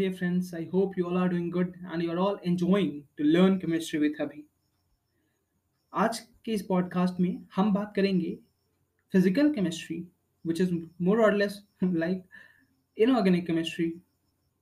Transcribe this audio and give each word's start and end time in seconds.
dear 0.00 0.12
friends. 0.14 0.54
I 0.54 0.64
hope 0.72 0.96
you 0.96 1.06
all 1.06 1.18
are 1.18 1.28
doing 1.28 1.50
good 1.50 1.74
and 1.92 2.02
you 2.02 2.10
are 2.10 2.18
all 2.18 2.36
enjoying 2.42 2.92
to 3.18 3.24
learn 3.24 3.60
chemistry 3.60 3.98
with 4.04 4.20
Abhi. 4.24 4.44
आज 5.92 6.18
के 6.44 6.52
इस 6.52 6.62
podcast 6.62 7.20
में 7.20 7.46
हम 7.54 7.72
बात 7.74 7.92
करेंगे 7.96 8.30
physical 9.12 9.52
chemistry 9.54 9.96
which 10.44 10.60
is 10.60 10.72
more 11.02 11.20
और 11.22 11.34
less 11.36 11.60
like 11.84 12.22
inorganic 12.96 13.46
chemistry 13.46 13.86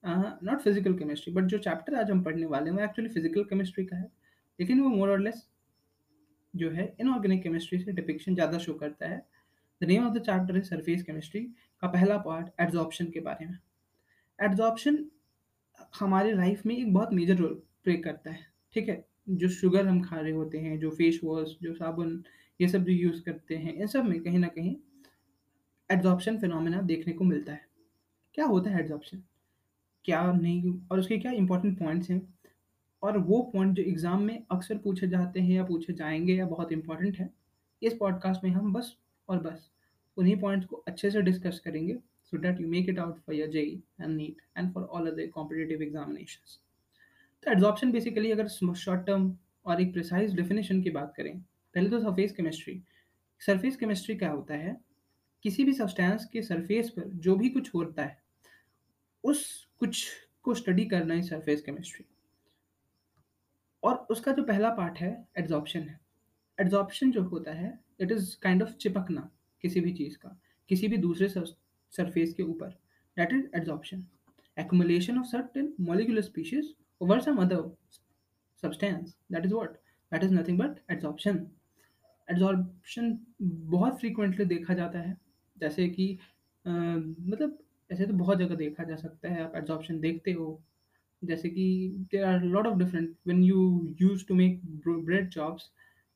not 0.05 0.61
physical 0.61 0.95
chemistry 0.99 1.33
but 1.35 1.45
जो 1.53 1.59
chapter 1.59 1.95
आज 1.95 2.11
हम 2.11 2.23
पढ़ने 2.25 2.47
वाले 2.47 2.71
हैं, 2.71 2.77
वो 2.77 2.85
एक्चुअली 2.85 3.11
फ़िज़िकल 3.11 3.45
केमिस्ट्री 3.51 3.85
का 3.85 3.97
है 3.97 4.11
लेकिन 4.59 4.81
वो 4.81 4.89
मोर 4.89 5.11
और 5.11 5.21
लेस 5.21 5.47
जो 6.55 6.71
है 6.71 6.95
इनऑर्गेनिक 7.01 7.43
केमिस्ट्री 7.43 7.79
से 7.79 7.93
डिपिक्शन 7.93 8.35
ज़्यादा 8.35 8.59
शो 8.59 8.75
करता 8.83 9.09
है 9.09 9.23
the 9.81 9.89
name 9.89 10.07
of 10.07 10.15
the 10.15 10.23
chapter 10.23 10.57
है 10.57 10.63
सरफेस 10.63 11.03
केमिस्ट्री 11.03 11.45
का 11.83 11.89
पहला 11.89 12.19
पार्ट 12.27 12.49
एड्जॉर्प्शन 12.61 13.11
के 13.11 13.21
बारे 13.21 13.47
में 13.47 13.59
एड्जॉर्प्शन 14.39 15.05
हमारे 16.01 16.33
लाइफ 16.33 16.67
में 16.67 16.77
एक 16.77 16.93
बहुत 16.95 17.13
मेजर 17.13 17.37
रोल 17.37 17.63
प्ले 17.85 17.97
करता 17.97 18.31
है, 18.31 18.47
ठीक 18.75 18.89
है? 18.89 19.05
जो 19.29 19.49
शुगर 19.49 19.87
हम 19.87 20.01
खा 20.03 20.21
रहे 20.21 20.33
होते 20.33 20.59
हैं, 20.59 20.79
जो 20.79 20.91
फेस 20.91 21.21
वॉश 21.25 21.57
जो 21.63 21.75
साबुन, 21.75 22.23
ये 22.61 22.69
सब 22.69 22.85
जो 22.85 22.93
यूज़ 22.93 23.23
करते 23.23 23.57
हैं, 23.57 23.75
इन 23.75 23.87
सब 23.87 24.05
में 24.05 24.21
कहीं 24.21 24.39
ना 24.39 24.49
कहीं 24.49 24.77
एड्जॉर्प्शन 25.91 26.39
फिनोमेना 26.39 26.81
देखने 26.81 27.13
को 27.13 27.25
मिलता 27.25 27.53
है। 27.53 27.67
क्या 28.35 28.45
होता 28.45 28.71
है 28.71 28.81
एड्जॉर्प्शन 28.81 29.23
क्या 30.05 30.33
नहीं, 30.33 30.81
और 30.93 30.99
उसके 30.99 31.19
क्या 31.19 31.33
इंपॉर्टेंट 31.33 31.79
पॉइंट्स 31.79 32.11
हैं? 32.11 32.35
और 33.03 33.19
वो 33.19 33.43
पॉइंट 33.43 33.77
जो 33.77 33.83
एग्ज़ाम 33.83 34.23
में 34.23 34.43
अक्सर 34.51 34.79
पूछे 34.79 35.09
जाते 35.09 35.41
हैं 35.41 35.51
या 35.51 35.65
पूछे 35.65 35.93
जाएँगे 35.93 36.35
या 36.35 36.47
बहुत 36.47 36.73
इंपॉर्टेंट 36.73 37.19
है, 37.19 37.31
इस 37.83 37.95
पॉडकास्ट 37.95 38.45
में 38.45 38.51
हम 38.51 38.73
बस 38.73 38.97
और 39.29 39.39
बस 39.39 39.71
उन्हीं 40.17 40.37
पॉइंट्स 40.41 40.67
को 40.67 40.77
अच्छे 40.77 41.11
से 41.11 41.23
डिस्कस 41.23 41.59
करेंगे। 41.59 41.99
So 42.33 42.39
that 42.39 42.59
you 42.61 42.67
make 42.69 42.89
it 42.89 42.99
out 42.99 43.21
for 43.25 43.35
your 43.35 43.49
JE 43.49 43.83
and 43.99 44.17
NEET 44.17 44.41
and 44.57 44.73
for 44.73 44.83
all 44.87 45.07
other 45.11 45.29
competitive 45.37 45.85
examinations. 45.87 46.59
तो 47.43 47.51
एड्जॉर्प्शन 47.51 47.93
बेसिकली 47.93 48.31
अगर 48.33 48.49
शॉर्ट 48.49 49.07
टर्म 49.07 49.33
और 49.67 49.81
एक 49.83 49.93
प्रिसाइज 49.93 50.35
डेफिनेशन 50.37 50.83
की 50.83 50.91
बात 50.91 51.13
करें, 51.17 51.39
पहले 51.75 51.91
तो 51.91 52.01
सरफेस 52.01 52.33
केमिस्ट्री 52.33 52.83
सरफेस 53.41 53.77
केमिस्ट्री 53.77 54.17
क्या 54.17 54.31
होता 54.31 54.55
है? 54.55 54.77
किसी 55.45 55.65
भी 55.65 55.73
सब्सटेंस 55.73 56.25
के 56.33 56.43
सरफेस 56.43 56.91
पर 56.91 57.09
जो 57.17 57.37
भी 57.37 57.49
कुछ 57.49 57.75
होता 57.75 58.05
है, 58.05 58.19
उस 59.25 59.69
कुछ 59.81 60.07
को 60.43 60.55
स्टडी 60.55 60.85
करना 60.87 61.15
ही 61.15 61.23
सरफेस 61.23 61.63
केमिस्ट्री 61.63 62.05
और 63.83 64.07
उसका 64.11 64.33
जो 64.33 64.43
पहला 64.43 64.71
पार्ट 64.75 64.99
है 64.99 65.13
एड्जॉर्प्शन 65.39 65.81
है। 65.81 66.01
एड्जॉर्प्शन 66.59 67.11
जो 67.13 67.23
होता 67.23 67.53
है 67.55 67.79
इट 68.01 68.13
इज़ 68.13 68.37
काइंड 68.43 68.63
ऑफ़ 68.63 68.71
चिपकना 68.73 69.31
किसी 69.63 69.81
भी 69.81 69.93
चीज़ 69.93 70.17
का, 70.19 70.41
किसी 70.71 70.89
भी 70.89 70.97
दूसरे 70.97 71.29
सरफेस 71.93 72.33
के 72.35 72.43
ऊपर 72.43 72.69
that 73.17 73.33
is 73.33 73.47
adsorption 73.57 74.05
accumulation 74.57 75.19
of 75.19 75.27
certain 75.27 75.73
molecular 75.81 76.23
species 76.23 76.75
over 77.01 77.21
some 77.21 77.37
other 77.43 77.71
substance 78.63 79.17
that 79.33 79.47
is 79.47 79.55
what 79.55 79.77
that 80.13 80.25
is 80.25 80.35
nothing 80.35 80.59
but 80.59 80.81
adsorption 80.91 81.47
adsorption 82.29 83.19
बहुत 83.41 83.99
फ्रीक्वेंटली 84.01 84.45
देखा 84.47 84.75
जाता 84.75 84.99
है 84.99 85.17
जैसे 85.57 85.89
कि 85.89 86.17
आ, 86.65 86.71
मतलब 86.71 87.59
ऐसे 87.91 88.07
तो 88.07 88.13
बहुत 88.15 88.39
जगह 88.39 88.55
देखा 88.55 88.85
जा 88.85 88.97
सकता 88.97 89.29
है 89.29 89.43
आप 89.45 89.53
एड्सॉप्शन 89.57 90.01
देखते 90.01 90.33
हो। 90.33 90.61
जैसे 91.23 91.49
कि 91.51 91.65
there 92.13 92.25
are 92.25 92.43
lot 92.45 92.67
of 92.67 92.79
different 92.79 93.15
when 93.27 93.43
you 93.43 93.95
use 94.01 94.27
to 94.27 94.35
make 94.35 94.61
bread 94.87 95.29
chops 95.31 95.71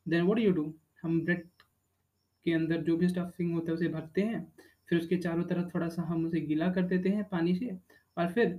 then 0.06 0.22
what 0.24 0.38
you 0.38 0.50
do 0.52 0.72
हम 1.02 1.20
ब्रेड 1.24 1.46
के 2.46 2.52
अंदर 2.52 2.82
जो 2.82 2.96
भी 2.96 3.08
स्टफिंग 3.08 3.52
होता 3.54 3.70
है 3.70 3.74
उसे 3.74 3.88
भरते 3.88 4.22
हैं। 4.22 4.46
फिर 4.88 4.98
उसके 4.98 5.16
चारों 5.16 5.44
तरफ़ 5.44 5.68
थोड़ा 5.74 5.88
सा 5.88 6.02
हम 6.02 6.24
उसे 6.26 6.40
गीला 6.40 6.70
कर 6.72 6.82
देते 6.86 7.08
हैं 7.08 7.24
पानी 7.24 7.54
से 7.54 7.70
और 8.16 8.32
फिर 8.32 8.58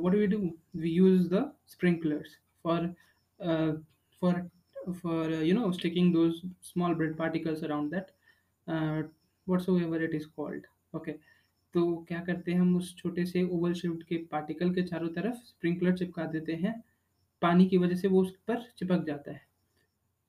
what 0.00 0.14
we 0.14 0.26
do 0.26 0.38
we 0.76 0.90
use 0.90 1.28
the 1.34 1.50
sprinklers 1.68 2.38
for 2.64 2.94
for 4.22 4.48
for 4.92 5.32
you 5.34 5.54
know 5.54 5.70
sticking 5.72 6.12
two 6.14 6.30
small 6.62 6.94
bread 6.94 7.16
particles 7.16 7.64
around 7.64 7.94
that 7.94 9.10
what's 9.46 9.68
ever 9.68 10.02
it 10.04 10.14
is 10.14 10.26
called 10.36 10.66
okay 10.94 11.12
तो 11.74 11.84
क्या 12.08 12.20
करते 12.24 12.52
हैं 12.52 12.60
हम 12.60 12.76
उस 12.76 12.94
छोटे 12.96 13.24
से 13.26 13.42
ओवल 13.44 13.72
शेप्ड 13.74 14.02
के 14.02 14.16
पार्टिकल 14.30 14.70
के 14.74 14.82
चारों 14.82 15.08
तरफ़ 15.14 15.34
स्प्रिंकलर 15.46 15.96
चिपका 15.96 16.24
देते 16.26 16.52
हैं, 16.54 16.72
पानी 17.42 17.66
की 17.68 17.78
वजह 17.78 17.96
से 17.96 18.08
वो 18.08 18.22
उस 18.22 18.30
पर 18.48 18.62
चिपक 18.78 19.04
जाता 19.06 19.32
है। 19.32 19.40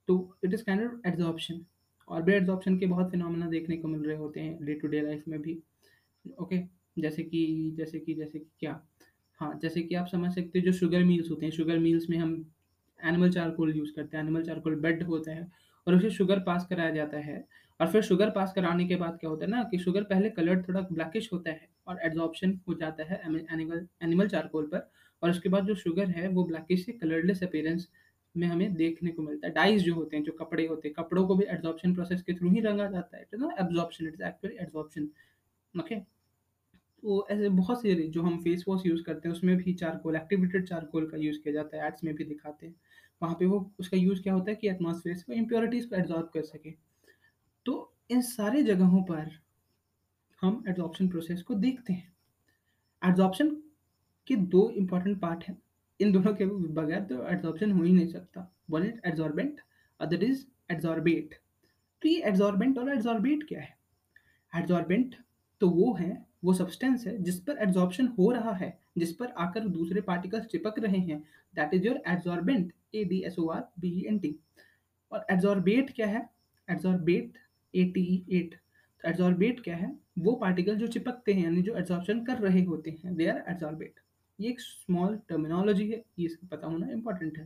तो 0.08 0.38
it 0.44 0.54
is 0.54 0.64
kind 0.64 0.84
of 0.84 1.08
adsorption 1.08 1.62
और 2.08 2.22
भी 2.22 2.34
एड्जॉर्प्शन 2.34 2.78
के 2.80 2.86
बहुत 2.86 3.12
फिनोमेना 3.12 3.48
देखने 3.48 3.78
को 3.78 3.88
मिल 3.88 4.02
रहे 4.02 4.18
होते 4.18 4.40
हैं 4.40 4.66
डे 4.66 4.74
टू 4.74 4.88
डे 4.88 5.02
लाइफ 5.02 5.24
में 5.28 5.42
भी। 5.42 5.58
ओके 6.26 6.60
जैसे 6.98 7.24
कि 7.24 7.74
जैसे 7.78 8.00
कि 8.00 8.14
जैसे 8.14 8.40
कि 8.40 8.50
क्या? 8.60 8.82
हाँ 9.40 9.60
जैसे 9.62 9.82
कि 9.82 9.96
आप 9.96 10.08
समझ 10.08 10.34
सकते 10.36 10.60
हो 10.60 10.66
जो 10.66 10.72
शुगर 10.74 11.04
मील्स 11.04 11.30
होते 11.32 11.46
हैं 11.46 11.54
शुगर 11.54 11.78
मील्स 11.80 12.10
में 12.10 12.18
हम 12.18 12.34
एनिमल 13.00 13.32
चारकोल 13.32 13.76
यूज़ 13.76 13.92
करते 13.96 14.18
हैं 14.18 14.24
एनिमल 14.24 14.44
चारकोल 14.44 14.76
बेड 14.82 15.04
होता 15.04 15.32
है 15.32 15.48
और 15.88 15.96
उसे 15.96 16.10
शुगर 16.10 16.40
पास 16.40 16.66
कराया 16.70 16.92
जाता 16.92 17.18
है। 17.18 17.46
और 17.80 17.88
फिर 17.88 18.02
शुगर 18.02 18.30
पास 18.30 18.54
कराने 18.54 18.86
के 18.88 18.96
बाद 18.96 19.18
क्या 19.20 19.30
होता 19.30 19.46
है 19.46 19.52
ना 19.52 19.62
कि 19.64 19.78
शुगर 19.80 20.04
पहले 20.04 20.30
कलर 20.30 20.62
थोड़ा 20.64 20.82
ब्लैकिश 20.92 21.30
होता 21.34 21.52
है 21.52 21.68
और 21.88 22.00
एड्जॉर्प्शन 22.04 22.60
हो 22.68 22.74
जाता 22.74 23.04
है 23.04 23.22
एनिमल 23.26 23.88
एनिमल 24.04 24.28
चारकोल 24.28 24.66
पर 24.68 24.90
और 25.22 25.30
उसके 25.30 25.50
बाद 25.50 25.66
जो 25.66 25.76
शुगर 25.76 26.10
है 26.10 26.28
वो 26.30 26.44
ब्लैकिश 26.46 26.86
से 26.86 26.92
कलरलेस 26.94 27.44
अपीयरेंस 27.44 27.88
में 28.38 28.48
हमें 28.48 28.74
देखने 28.76 29.12
को 29.12 29.22
मिलता 29.22 29.48
है। 29.48 29.54
डाइज 29.54 29.84
जो 29.84 29.94
होते 29.96 30.18
हैं, 30.18 30.24
जो 30.24 30.32
कपड़े 30.34 30.66
होते 30.68 30.88
हैं, 30.88 30.96
कपड़ों 30.96 31.28
को 31.28 31.36
भी 31.36 31.46
एब्जॉर्प्शन 31.46 31.94
प्रोसेस 31.96 32.22
के 32.22 32.34
थ्रू 32.34 32.50
ही 32.50 32.60
रंगा 32.62 32.90
जाता 32.92 33.18
है। 33.18 33.24
It 33.24 33.34
is 33.34 33.42
not 33.42 33.60
absorption 33.60 34.08
it 34.08 34.14
is 34.14 34.24
actually 34.24 34.58
absorption 34.58 35.10
okay 35.76 35.96
तो 37.04 37.28
ऐसे 37.32 37.50
बहुत 37.50 37.82
से 37.82 37.96
जो 37.96 38.22
हम 38.22 38.38
फेस 38.44 38.64
वॉश 38.68 38.86
यूज़ 38.86 39.02
करते 39.04 39.28
हैं, 39.28 39.36
उसमें 39.36 39.56
भी 39.58 39.74
चारकोल 39.74 40.16
एक्टिवेटेड 40.16 40.68
चारकोल 40.68 41.10
का 41.10 41.18
यूज़ 41.18 41.38
किया 41.40 41.54
जाता 41.54 41.78
है 41.78 41.88
एड्स 41.88 42.04
में 42.04 42.14
भी 42.16 42.24
दिखाते 42.24 42.66
हैं। 42.68 42.76
वहाँ 43.22 43.36
पे 43.40 43.46
वो, 43.46 43.72
उसका 43.80 43.98
यूज़ 43.98 44.22
क्या 44.24 44.34
होता 44.34 44.52
है 44.52 44.56
कि 44.56 44.70
एटमॉस्फेयर 44.70 45.16
से 45.16 45.36
इम्प्योरिटीज़ 45.36 45.88
को 45.90 45.96
एब्जॉर्ब 45.96 46.30
कर 46.34 46.42
सके। 46.42 46.72
तो 47.66 47.94
इन 48.12 48.22
सारे 48.22 48.64
जगहों 48.64 49.02
पर 49.04 49.30
हम 50.42 50.64
एड्जॉर्प्शन 50.70 51.08
प्रोसेस 51.08 51.42
को 51.42 51.54
देखते 51.56 51.94
हैं। 51.94 52.14
एड्जॉर्प्शन 53.02 53.50
के 54.28 54.36
दो 54.36 54.70
इंपॉर्टेंट 54.70 55.20
पार्ट 55.20 55.44
हैं। 55.44 55.58
इन 56.00 56.12
दोनों 56.12 56.34
के 56.36 56.46
बगैर 56.46 57.02
तो 57.04 57.26
एड्जॉर्बेशन 57.28 57.72
हो 57.72 57.84
ही 57.84 57.92
नहीं 57.94 58.08
सकता। 58.08 58.52
One 58.70 58.84
is 58.86 59.08
adsorbent 59.08 59.60
other 60.00 60.24
is 60.24 60.46
adsorbate 60.72 61.36
तो 62.02 62.10
ये 62.10 62.22
एड्जॉर्बेंट 62.28 62.78
और 62.78 62.92
एड्जॉर्बेट 62.94 63.48
क्या 63.48 63.62
है? 63.62 63.76
एड्जॉर्बेंट 64.54 65.16
तो 65.62 65.70
वो 65.70 65.94
है, 65.94 66.26
वो 66.44 66.54
सब्सटेंस 66.54 67.06
है 67.08 67.18
जिस 67.24 67.40
पर 67.42 67.58
एड्जॉर्बशन 67.62 68.08
हो 68.18 68.32
रहा 68.32 68.52
है, 68.56 68.78
जिस 68.98 69.14
पर 69.16 69.28
आकर 69.38 69.68
दूसरे 69.70 70.02
पार्टिकल्स 70.02 70.46
चिपक 70.48 70.80
रहे 70.80 71.00
हैं। 71.00 71.20
That 71.54 71.74
is 71.74 71.88
your 71.88 72.02
adsorbent 72.08 72.72
A 72.96 73.04
D 73.04 73.20
S 73.26 73.40
O 73.40 73.48
R 73.50 73.64
B 73.80 74.06
E 74.08 74.20
N 74.20 74.36
T 75.12 75.26
adsorbate 75.32 75.92
क्या 75.96 76.08
है? 76.08 76.30
Adsorbate 76.68 77.38
A 77.74 77.84
T 77.86 78.02
E 78.06 78.38
ate 78.38 78.56
adsorbate 79.04 79.60
क्या 79.64 79.76
है? 79.76 79.96
वो 80.20 80.34
पार्टिकल 80.36 80.76
जो 80.76 80.88
चिपकते 80.88 81.34
हैं, 81.34 81.44
यानी 81.44 81.62
जो 81.62 81.76
एड्जॉर्बशन 81.78 82.24
कर 82.26 82.38
रहे 82.40 82.64
होते 82.64 82.98
हैं 83.04 83.16
दे 83.16 83.28
आर 83.28 83.44
एड्जॉर्बेट 83.50 84.00
ये 84.40 84.50
एक 84.50 84.60
स्मॉल 84.62 85.16
टर्मिनोलॉजी 85.30 85.90
है, 85.90 86.04
ये 86.20 86.26
इसका 86.26 86.48
पता 86.52 86.68
होना 86.68 86.92
इंपॉर्टेंट 86.92 87.38
है। 87.38 87.46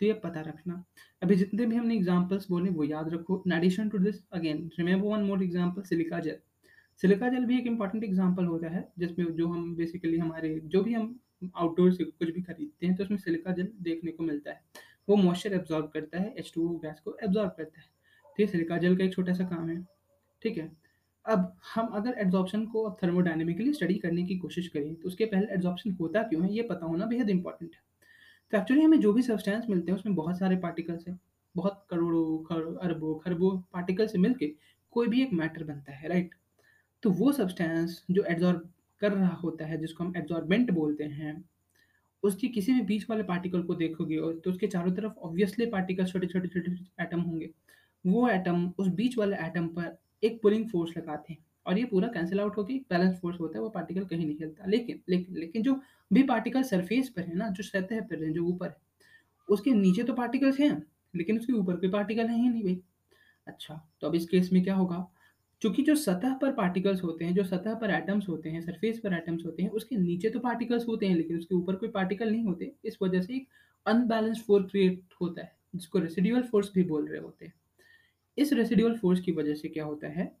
तो 0.00 0.06
ये 0.06 0.12
पता 0.20 0.40
रखना। 0.40 0.82
अभी 1.22 1.36
जितने 1.36 1.66
भी 1.66 1.76
हमने 1.76 1.96
एग्जाम्पल्स 1.96 2.46
बोले, 2.50 2.70
वो 2.70 2.84
याद 2.84 3.08
रखो। 3.14 3.42
In 3.46 3.52
addition 3.52 3.88
to 3.88 3.98
this 3.98 4.22
again 4.32 4.70
remember 4.78 5.06
one 5.08 5.24
more 5.24 5.42
example 5.42 5.82
silica 5.84 6.18
gel 6.20 6.38
silica 7.02 7.28
gel 7.28 7.44
भी 7.46 7.58
एक 7.58 7.66
इंपॉर्टेंट 7.66 8.04
एग्ज़ाम्पल 8.04 8.44
होता 8.44 8.68
है, 8.68 8.86
जिसमें 8.98 9.34
जो 9.36 9.46
हम 9.48 9.74
बेसिकली 9.76 10.18
हमारे, 10.18 10.58
जो 10.60 10.82
भी 10.82 10.94
हम 10.94 11.18
आउटडोर 11.54 11.92
से 11.92 12.04
कुछ 12.04 12.30
भी 12.30 12.42
खरीदते 12.42 12.86
हैं 12.86 12.96
तो 12.96 13.04
उसमें 13.04 13.18
सिलिका 13.18 13.52
जेल 13.52 13.72
देखने 13.82 14.10
को 14.12 14.22
मिलता 14.24 14.50
है। 14.50 14.60
वो 15.08 15.16
मॉइस्चर 15.16 15.52
एब्जॉर्ब 15.54 15.90
करता 15.94 16.18
है 16.18 16.34
एच 16.38 16.52
टू 16.54 16.68
गैस 16.78 17.00
को 17.00 17.16
एब्जॉर्ब 17.24 17.50
करता 17.56 17.80
है। 17.80 17.86
तो 18.26 18.42
ये 18.42 18.46
सिलिका 18.46 18.78
जेल 18.78 18.96
का 18.96 19.04
एक 19.04 19.12
छोटा 19.12 19.32
सा 19.34 19.44
काम 19.46 19.68
है। 19.68 19.82
ठीक 20.42 20.58
है? 20.58 20.70
अब 21.26 21.56
हम 21.74 21.86
अगर 21.94 22.14
एड्जॉर्प्शन 22.18 22.64
को 22.66 22.82
अब 22.84 22.96
थर्मोडायनेमिकली 23.02 23.72
स्टडी 23.72 23.94
करने 23.96 24.22
की 24.24 24.36
कोशिश 24.38 24.68
करें 24.68 24.94
तो 24.94 25.08
उसके 25.08 25.24
पहले 25.26 25.52
एड्जॉर्प्शन 25.54 25.92
होता 26.00 26.22
क्यों 26.22 26.42
है, 26.44 26.52
ये 26.52 26.62
पता 26.62 26.86
होना 26.86 27.06
बेहद 27.06 27.30
इंपॉर्टेंट 27.30 27.74
है। 27.74 27.80
तो 28.52 28.58
एक्चुअली 28.58 28.82
हमें 28.82 29.00
जो 29.00 29.12
भी 29.12 29.22
सब्सटेंस 29.22 29.64
मिलते 29.70 29.92
हैं, 29.92 29.98
उसमें 29.98 30.14
बहुत 30.14 30.38
सारे 30.38 30.56
पार्टिकल्स 30.58 31.06
हैं। 31.08 31.18
बहुत 31.54 31.86
करोड़ों 31.90 32.78
अरबों, 32.78 33.14
खरबों 33.18 33.56
पार्टिकल 33.72 34.06
से 34.06 34.18
मिलके 34.18 34.52
कोई 34.92 35.08
भी 35.08 35.22
एक 35.22 35.32
मैटर 35.32 35.64
बनता 35.64 35.92
है 35.92 36.08
राइट 36.08 36.34
तो 37.02 37.10
वो 37.12 37.32
सब्सटेंस 37.32 38.02
जो 38.10 38.22
एड्जॉर्ब 38.24 38.68
कर 39.02 39.12
रहा 39.12 39.34
होता 39.34 39.64
है, 39.66 39.78
जिसको 39.78 40.04
हम 40.04 40.12
एड्जॉर्बेंट 40.16 40.70
बोलते 40.70 41.04
हैं, 41.04 41.32
उसकी 42.22 42.48
किसी 42.48 42.72
भी 42.72 42.80
बीच 42.82 43.06
वाले 43.10 43.22
पार्टिकल 43.22 43.62
को 43.62 43.74
देखोगे, 43.74 44.16
और 44.16 44.40
तो 44.44 44.50
उसके 44.50 44.66
चारों 44.66 44.92
तरफ़ 44.92 45.12
ऑब्वियसली 45.20 45.66
पार्टिकल 45.66 46.04
छोटे 46.06 46.26
छोटे 46.26 46.48
छोटे 46.48 46.72
एटम 47.02 47.20
होंगे। 47.20 47.50
वो 48.04 48.28
एटम 48.28 48.70
उस 48.78 48.88
बीच 48.90 49.16
वाले 49.18 49.36
एटम 49.46 49.68
पर 49.68 49.96
एक 50.22 50.40
पुलिंग 50.42 50.68
फोर्स 50.68 50.96
लगाते 50.96 51.32
हैं 51.32 51.44
और 51.66 51.78
ये 51.78 51.84
पूरा 51.84 52.08
कैंसिल 52.08 52.40
आउट 52.40 52.56
होकर 52.56 52.74
बैलेंस 52.90 53.18
फोर्स 53.20 53.40
होता 53.40 53.58
है, 53.58 53.62
वो 53.62 53.68
पार्टिकल 53.70 54.04
कहीं 54.04 54.26
नहीं 54.26 54.36
खेलता 54.36 54.66
लेकिन 54.66 55.00
लेकिन 55.08 55.36
लेकिन 55.36 55.62
जो 55.62 55.80
भी 56.12 56.22
पार्टिकल 56.22 56.62
सरफेस 56.62 57.08
पर 57.08 57.22
है 57.22 57.36
ना, 57.36 57.48
जो 57.48 57.62
सतह 57.62 58.00
पर 58.00 58.24
है, 58.24 58.32
जो 58.32 58.44
ऊपर 58.44 58.68
है, 58.68 58.76
उसके 59.48 59.70
नीचे 59.70 60.02
तो 60.02 60.14
पार्टिकल्स 60.14 60.60
हैं, 60.60 60.82
लेकिन 61.14 61.38
उसके 61.38 61.52
ऊपर 61.52 61.76
कोई 61.76 61.90
पार्टिकल 61.90 62.26
है 62.26 62.40
ही 62.42 62.48
नहीं 62.48 62.62
भाई। 62.64 62.80
अच्छा 63.46 63.74
तो 64.00 64.06
अब 64.06 64.14
इस 64.14 64.28
केस 64.28 64.52
में 64.52 64.62
क्या 64.64 64.74
होगा? 64.74 65.06
चूँकि 65.62 65.82
जो 65.82 65.94
सतह 65.94 66.34
पर 66.34 66.52
पार्टिकल्स 66.52 67.02
होते 67.02 67.24
हैं, 67.24 67.34
जो 67.34 67.44
सतह 67.44 67.74
पर 67.74 67.90
एटम्स 67.90 68.28
होते 68.28 68.50
हैं 68.50 68.60
सरफेस 68.60 68.98
पर 68.98 69.14
एटम्स 69.14 69.44
होते 69.46 69.62
हैं, 69.62 69.70
उसके 69.70 69.96
नीचे 69.96 70.30
तो 70.30 70.40
पार्टिकल्स 70.40 70.86
होते 70.88 71.06
हैं, 71.06 71.16
लेकिन 71.16 71.38
उसके 71.38 71.54
ऊपर 71.54 71.76
कोई 71.76 71.88
पार्टिकल 71.88 72.30
नहीं 72.30 72.44
होते, 72.44 72.72
इस 72.84 72.98
वजह 73.02 73.22
से 73.22 73.34
एक 73.34 73.48
अनबैलेंस 73.86 74.44
फोर्स 74.46 74.70
क्रिएट 74.70 75.14
होता 75.20 75.42
है, 75.42 75.52
जिसको 75.74 75.98
रेसिडुअल 75.98 76.42
फोर्स 76.42 76.72
भी 76.74 76.84
बोल 76.84 77.08
रहे 77.08 77.20
होते 77.20 77.46
हैं। 77.46 77.52
इस 78.38 78.52
रेसिडुअल 78.52 78.96
फोर्स 78.96 79.20
की 79.20 79.32
वजह 79.32 79.54
से 79.54 79.68
क्या 79.68 79.84
होता 79.84 80.08
है 80.08 80.36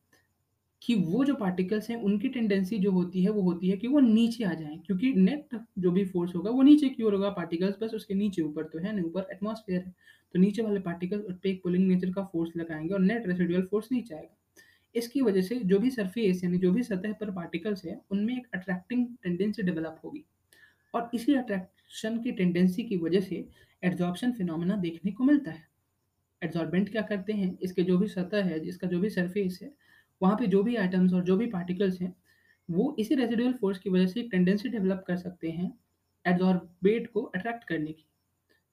कि 0.82 0.94
वो 0.94 1.24
जो 1.24 1.34
पार्टिकल्स 1.34 1.90
हैं, 1.90 1.96
उनकी 1.96 2.28
टेंडेंसी 2.28 2.78
जो 2.78 2.90
होती 2.92 3.22
है, 3.22 3.30
वो 3.30 3.42
होती 3.42 3.68
है 3.68 3.76
कि 3.76 3.86
वो 3.86 4.00
नीचे 4.00 4.44
आ 4.44 4.54
जाएँ, 4.54 4.78
क्योंकि 4.86 5.12
नेट 5.14 5.58
जो 5.78 5.90
भी 5.90 6.04
फोर्स 6.04 6.34
होगा, 6.34 6.50
वो 6.50 6.62
नीचे 6.62 6.88
की 6.88 7.02
ओर 7.02 7.14
होगा। 7.14 7.30
पार्टिकल्स 7.30 7.76
बस 7.82 7.94
उसके 7.94 8.14
नीचे 8.14 8.42
ऊपर 8.42 8.64
तो 8.64 8.78
है, 8.78 8.92
नहीं, 8.92 9.04
ऊपर 9.04 9.28
एटमॉस्फेयर 9.32 9.80
है। 9.80 9.94
तो 10.34 10.38
नीचे 10.38 10.62
वाले 10.62 10.80
पार्टिकल्स 10.80 11.24
उस 11.24 11.36
पर 11.36 11.48
एक 11.48 11.62
पुलिंग 11.62 11.88
नेचर 11.88 12.12
का 12.12 12.24
फोर्स 12.24 12.52
लगाएँगे 12.56 12.94
और 12.94 13.00
नेट 13.00 13.26
रेसिडुअल 13.26 13.62
फोर्स 13.62 13.92
नीचे 13.92 14.14
आएगा। 14.14 14.36
इसकी 14.94 15.20
वजह 15.20 15.42
से 15.42 15.56
जो 15.56 15.78
भी 15.78 15.90
सरफेस 15.90 16.44
यानी 16.44 16.58
जो 16.58 16.72
भी 16.72 16.82
सतह 16.82 17.12
पर 17.12 17.30
पार्टिकल्स 17.30 17.84
है, 17.84 18.00
उनमें 18.10 18.36
एक 18.36 18.46
अट्रैक्टिंग 18.54 19.06
टेंडेंसी 19.22 19.62
डेवलप 19.62 20.00
होगी। 20.04 20.24
और 20.94 21.10
इसी 21.14 21.34
अट्रैक्शन 21.34 22.18
की 22.22 22.32
टेंडेंसी 22.32 22.82
की 22.82 22.96
वजह 22.96 23.20
से 23.20 23.48
एड्जॉर्प्शन 23.84 24.32
फिनोमेना 24.32 24.76
देखने 24.76 25.12
को 25.12 25.24
मिलता 25.24 25.50
है। 25.50 25.69
एड्जॉर्बेंट 26.42 26.90
क्या 26.90 27.02
करते 27.02 27.32
हैं? 27.32 27.56
इसके 27.62 27.82
जो 27.82 27.98
भी 27.98 28.06
सतह 28.08 28.44
है 28.44 28.60
जिसका 28.60 28.88
जो 28.88 29.00
भी 29.00 29.10
सरफेस 29.10 29.58
है, 29.62 29.72
वहाँ 30.20 30.36
पे 30.36 30.46
जो 30.46 30.62
भी 30.62 30.76
आइटम्स 30.76 31.12
और 31.14 31.22
जो 31.24 31.36
भी 31.36 31.46
पार्टिकल्स 31.48 32.00
हैं, 32.00 32.14
वो 32.68 32.94
इसी 32.98 33.14
रेजिडुअल 33.14 33.52
फोर्स 33.52 33.78
की 33.78 33.90
वजह 33.90 34.06
से 34.06 34.20
एक 34.20 34.28
टेंडेंसी 34.30 34.68
डेवलप 34.68 35.04
कर 35.06 35.16
सकते 35.16 35.50
हैं 35.50 35.72
एड्जॉर्बेट 36.24 37.10
को 37.12 37.22
अट्रैक्ट 37.24 37.64
करने 37.64 37.92
की। 37.92 38.06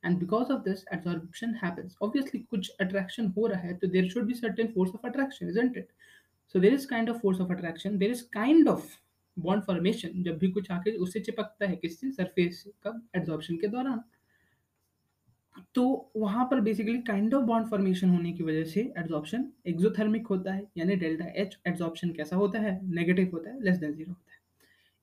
And 0.04 0.18
because 0.20 0.52
of 0.54 0.62
this 0.64 0.84
adsorption 0.94 1.54
happens 1.64 1.96
obviously 2.02 2.40
कुछ 2.42 2.70
अट्रैक्शन 2.82 3.28
हो 3.38 3.48
रहा 3.48 3.60
है 3.60 3.74
तो 3.78 3.88
there 3.88 4.10
should 4.10 4.26
be 4.26 4.34
certain 4.34 4.68
force 4.68 4.92
of 4.96 5.08
attraction 5.08 5.50
isn't 5.50 5.78
it 5.78 5.88
so 6.56 6.60
there 6.60 6.74
is 6.74 6.88
kind 6.88 7.10
of 7.10 7.18
force 7.18 7.40
of 7.42 7.52
attraction 7.52 7.98
there 7.98 8.12
is 8.12 8.24
kind 8.34 8.68
of 8.68 8.96
bond 9.38 9.64
formation 9.64 10.24
जब 10.24 10.38
भी 10.38 10.52
कुछ 10.52 10.70
आके 10.72 10.92
उससे 10.98 11.20
चिपकता 11.20 11.66
है 11.66 11.76
किससे 11.76 12.12
सरफेस 12.12 12.64
कब? 12.84 13.02
एड्जॉर्प्शन 13.16 13.56
के 13.56 13.68
दौरान। 13.68 14.02
तो 15.76 16.12
वहाँ 16.18 16.46
पर 16.52 16.60
basically 16.62 16.98
kind 17.04 17.34
of 17.34 17.44
bond 17.46 17.68
formation 17.70 18.10
होने 18.10 18.32
की 18.34 18.44
वजह 18.44 18.64
से 18.66 18.82
एड्जॉर्प्शन 18.98 19.46
एक्सोथर्मिक 19.68 20.28
होता 20.28 20.54
है, 20.54 20.64
यानी 20.78 20.96
डेल्टा 20.96 21.26
एच 21.36 21.58
एड्जॉर्प्शन 21.68 22.12
कैसा 22.14 22.36
होता 22.36 22.60
है? 22.60 22.80
नेगेटिव 22.86 23.30
होता 23.34 23.50
है 23.50 23.64
लेस 23.64 23.78
देन 23.78 23.94
ज़ीरो 23.94 24.10
होता 24.10 24.32
है। 24.32 24.36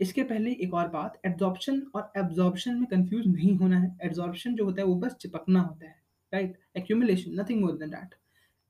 इसके 0.00 0.22
पहले 0.24 0.50
एक 0.62 0.74
और 0.74 0.88
बात 0.90 1.20
एड्जॉर्प्शन 1.26 1.82
और 1.94 2.12
एब्जॉर्प्शन 2.18 2.74
में 2.74 2.86
कंफ्यूज 2.88 3.26
नहीं 3.26 3.56
होना 3.58 3.78
है। 3.78 3.96
एड्जॉर्प्शन 4.02 4.54
जो 4.54 4.64
होता 4.64 4.82
है 4.82 4.86
वो 4.88 4.94
बस 4.96 5.16
चिपकना 5.20 5.60
होता 5.60 5.86
है 5.86 5.96
right 6.32 6.58
accumulation 6.76 7.40
nothing 7.40 7.60
more 7.60 7.76
than 7.78 7.90
that 7.90 8.14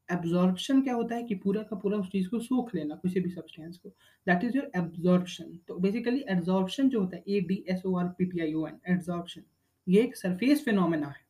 absorption 0.08 0.80
क्या 0.82 0.94
होता 0.94 1.14
है 1.14 1.22
कि 1.24 1.34
पूरा 1.36 1.62
का 1.62 1.76
पूरा 1.76 1.98
उस 1.98 2.10
चीज़ 2.10 2.28
को 2.28 2.38
सोख 2.40 2.74
लेना, 2.74 2.94
किसी 2.96 3.20
भी 3.20 3.30
सब्सटेंस 3.30 3.76
को। 3.76 3.88
दैट 4.26 4.44
इज़ 4.44 4.56
योर 4.56 4.70
एब्जॉर्प्शन 4.76 5.58
तो 5.68 5.78
बेसिकली 5.78 6.24
एब्जॉर्प्शन 6.30 6.88
जो 6.88 7.00
होता 7.00 7.16
है 7.16 7.22
A 7.28 7.40
D 7.48 7.64
S 7.68 7.82
O 7.86 7.96
R 7.98 8.08
P 8.18 8.24
T 8.24 8.40
I 8.40 8.52
O 8.54 8.66
N 8.66 8.78
absorption 8.88 9.42
ये 9.86 10.02
एक 10.02 10.16
सरफेस 10.16 10.64
फिनोमेना 10.64 11.06
है। 11.06 11.22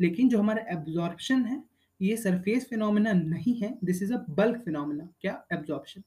लेकिन 0.00 0.28
जो 0.28 0.38
हमारा 0.38 0.64
एब्जॉर्प्शन 0.72 1.44
है, 1.44 1.62
ये 2.00 2.16
सरफेस 2.16 2.66
फिनोमेना 2.70 3.12
नहीं 3.12 3.54
है 3.54 3.78
this 3.84 4.02
is 4.02 4.12
a 4.14 4.24
bulk 4.30 4.60
phenomena 4.64 5.08
क्या 5.20 5.44
absorption 5.52 6.02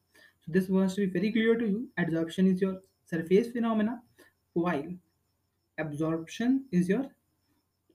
so 0.47 0.53
this 0.53 0.67
was 0.69 0.93
to 0.95 1.01
be 1.01 1.07
very 1.07 1.29
clear 1.31 1.53
to 1.55 1.65
you, 1.67 1.79
adsorption 1.97 2.47
is 2.49 2.61
your 2.61 2.75
surface 3.11 3.47
phenomena, 3.53 4.01
while 4.55 4.91
absorption 5.77 6.53
is 6.71 6.89
your 6.89 7.01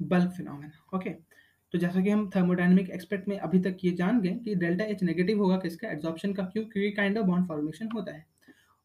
bulk 0.00 0.34
phenomena, 0.38 0.72
okay? 0.94 1.14
तो 1.72 1.78
जैसा 1.78 2.00
कि 2.00 2.10
हम 2.10 2.28
थर्मोडाइनमिक 2.36 2.90
एक्सपेक्ट 2.90 3.28
में 3.28 3.38
अभी 3.38 3.60
तक 3.60 3.76
ये 3.84 3.90
जान 3.92 4.20
गए 4.20 4.34
कि 4.44 4.54
डेल्टा 4.54 4.84
एच 4.84 5.02
नेगेटिव 5.02 5.38
होगा 5.38 5.56
किसका? 5.56 5.88
एब्जॉर्प्शन 5.88 6.32
का, 6.32 6.42
क्यों? 6.42 6.64
क्योंकि 6.64 6.90
काइंड 6.90 7.18
ऑफ़ 7.18 7.26
बॉन्ड 7.26 7.48
फॉर्मेशन 7.48 7.88
होता 7.94 8.12
है। 8.12 8.24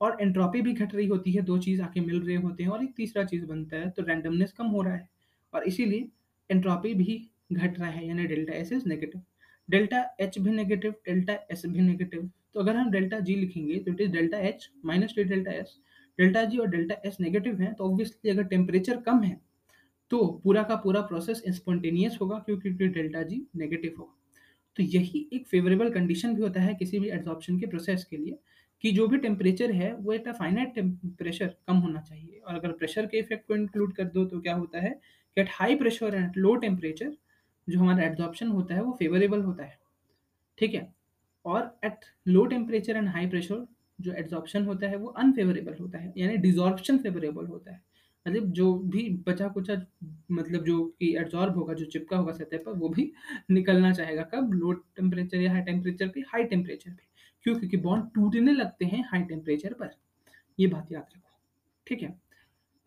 और 0.02 0.18
एंट्रोपी 0.22 0.62
भी 0.62 0.74
घट 0.74 0.96
रही 0.96 1.08
होती 1.08 1.32
है, 1.32 1.42
दो 1.42 1.58
चीज़ 1.58 1.82
आके 1.82 2.00
मिल 2.00 2.22
रहे 2.22 2.36
होते 2.36 2.64
हैं 2.64 2.70
और 2.70 2.84
एक 2.84 2.94
तीसरा 2.98 3.24
चीज़ 3.24 3.46
बनता 3.46 3.78
है 3.78 3.90
तो 3.90 4.04
रैंडमनेस 4.04 4.52
कम 4.52 4.68
हो 4.68 4.82
रहा 4.82 4.96
है। 4.96 5.10
और 5.54 5.64
इसीलिए 5.64 6.08
एंट्रोपी 6.50 6.94
भी 6.94 7.22
घट 7.54 7.80
रहा 7.80 7.90
है, 7.90 8.08
यानी 8.08 8.26
delta 8.26 8.54
S 8.54 8.72
is 8.72 8.88
negative 8.88 9.22
delta 9.70 10.02
H 10.20 10.40
भी 10.40 10.52
नेगेटिव 10.52 10.94
डेल्टा 11.06 11.34
एस 11.52 11.66
भी 11.66 11.82
नेगेटिव 11.82 12.30
तो 12.54 12.60
अगर 12.60 12.76
हम 12.76 12.92
डेल्टा 12.92 13.20
जी 13.22 13.36
लिखेंगे 13.36 13.78
तो 13.78 13.92
it 13.92 14.02
is 14.02 14.12
delta 14.12 14.38
H 14.40 14.70
minus 14.86 15.14
T 15.16 15.24
delta 15.26 15.52
S 15.54 15.78
delta 16.20 16.44
G 16.44 16.58
और 16.58 16.68
डेल्टा 16.68 16.96
एस 17.06 17.18
नेगेटिव 17.22 17.62
है 17.62 17.74
तो 17.74 17.84
ऑब्वियसली 17.86 18.32
अगर 18.32 18.44
टेम्परेचर 18.46 19.02
कम 19.02 19.22
है 19.24 19.40
तो 20.12 20.26
पूरा 20.44 20.62
का 20.64 20.76
पूरा 20.78 21.02
प्रोसेस 21.04 21.42
स्पॉन्टेनियस 21.48 22.18
होगा, 22.22 22.38
क्योंकि 22.40 22.70
डेल्टा 22.70 23.24
जी 23.24 23.42
नेगेटिव 23.56 23.94
होगा। 23.98 24.14
तो 24.78 24.84
यही 24.86 25.28
एक 25.34 25.48
फेवरेबल 25.48 25.90
कंडीशन 25.92 26.36
भी 26.36 26.42
होता 26.42 26.62
है 26.62 26.74
किसी 26.76 27.00
भी 27.00 27.10
एड्जॉर्प्शन 27.10 27.60
के 27.60 27.66
प्रोसेस 27.68 28.04
के 28.06 28.18
लिए, 28.18 28.38
कि 28.84 28.92
जो 28.92 29.08
भी 29.08 29.18
टेम्परेचर 29.18 29.72
है, 29.72 29.94
वो 29.96 30.14
एक 30.14 30.30
फाइनाइट 30.30 30.74
टेम्परेचर 30.76 31.54
कम 31.68 31.78
होना 31.78 32.02
चाहिए। 32.02 32.40
और 32.40 32.56
अगर 32.56 32.72
प्रेशर 32.74 33.06
के 33.06 33.18
इफ़ेक्ट 33.20 33.48
को 33.48 33.56
इंक्लूड 33.56 33.96
कर 33.96 34.04
दो 34.06 34.26
तो 34.26 34.40
क्या 34.42 34.56
होता 34.56 34.82
है 34.82 35.00
at 35.38 35.48
high 35.52 35.76
pressure 35.76 36.16
and 36.16 36.32
low 36.38 36.56
temperature 36.56 37.18
जो 37.70 37.80
हमारा 37.80 38.04
एड्जॉर्प्शन 38.04 38.48
होता 38.48 38.76
है, 38.76 38.82
वो 38.82 38.92
फेवरेबल 38.92 39.42
होता 39.42 39.64
है। 39.64 39.80
ठीक 40.58 40.74
है? 40.74 40.96
और 41.46 41.80
at 41.86 42.00
low 42.28 42.46
temperature 42.46 42.98
and 42.98 43.08
high 43.08 43.28
pressure 43.28 43.68
जो 44.02 44.14
एड्जॉर्प्शन 44.14 44.66
होता 44.66 44.88
है, 44.88 44.96
वो 44.96 45.08
अनफेवरेबल 45.08 45.76
होता 45.82 46.00
है। 46.00 46.14
यानी 46.18 46.38
डिजॉर्प्शन 46.38 46.98
फेवरेबल 46.98 47.46
होता 47.46 47.72
है। 47.72 47.82
मतलब 48.28 48.52
जो 48.52 48.76
भी 48.76 49.10
बचा 49.28 49.48
कुचा 49.48 49.86
मतलब 50.32 50.64
जो 50.64 50.96
कि 51.00 51.18
एड्जॉर्ब 51.18 51.54
होगा, 51.54 51.74
जो 51.74 51.86
चिपका 51.86 52.18
होगा 52.18 52.34
सतह 52.34 52.58
पर, 52.58 52.72
वो 52.72 52.90
भी 52.90 53.12
निकलना 53.52 53.94
चाहेगा 53.94 54.24
कब? 54.24 54.54
लो 54.54 54.72
टेम्परेचर 54.72 55.38
या 55.38 55.52
हाई 55.52 55.62
टेम्परेचर 55.62 56.08
पे 56.08 56.20
हाई 56.20 56.44
टेम्परेचर 56.44 56.92
पे। 56.92 57.04
क्यों? 57.44 57.56
क्योंकि 57.56 57.78
बॉन्ड 57.78 58.06
टूटने 58.16 58.54
लगते 58.54 58.86
हैं 58.86 59.06
हाई 59.08 59.22
टेम्परेचर 59.22 59.74
पर। 59.74 59.90
ये 60.60 60.68
बात 60.68 60.92
याद 60.92 61.06
रखो। 61.16 61.40
ठीक 61.88 62.02
है? 62.02 62.27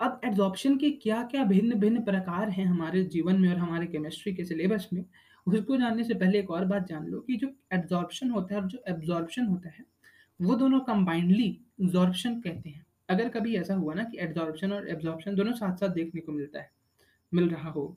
अब 0.00 0.20
एड्जॉर्प्शन 0.25 0.76
के 0.79 0.91
क्या 0.93 1.23
क्या 1.23 1.43
भिन्न 1.44 1.79
भिन्न 1.81 2.02
प्रकार 2.05 2.50
हैं 2.50 2.64
हमारे 2.67 3.02
जीवन 3.06 3.41
में 3.41 3.49
और 3.49 3.56
हमारे 3.56 3.87
केमिस्ट्री 3.87 4.32
के 4.35 4.44
सिलेबस 4.44 4.88
में, 4.93 5.05
उसको 5.47 5.76
जानने 5.76 6.05
से 6.05 6.14
पहले 6.14 6.38
एक 6.38 6.50
और 6.50 6.64
बात 6.64 6.87
जान 6.88 7.06
लो 7.06 7.20
कि 7.20 7.37
जो 7.37 7.49
एड्जॉर्प्शन 7.73 8.31
होता 8.31 8.55
है 8.55 8.61
और 8.61 8.69
जो 8.69 8.79
एब्जॉर्प्शन 8.88 9.47
होता 9.47 9.69
है, 9.69 9.85
वो 10.41 10.55
दोनों 10.55 10.81
कंबाइंडली 10.81 11.49
एब्जॉर्प्शन 11.82 12.41
कहते 12.41 12.70
हैं। 12.70 12.85
अगर 13.08 13.29
कभी 13.29 13.56
ऐसा 13.56 13.75
हुआ 13.75 13.94
ना 13.94 14.02
कि 14.05 14.19
एड्जॉर्प्शन 14.19 14.73
और 14.73 14.88
एब्जॉर्प्शन 14.88 15.35
दोनों 15.35 15.52
साथ 15.55 15.76
साथ 15.76 15.88
देखने 15.91 16.20
को 16.20 16.32
मिलता 16.32 16.61
है, 16.61 16.70
मिल 17.32 17.49
रहा 17.50 17.70
हो 17.70 17.96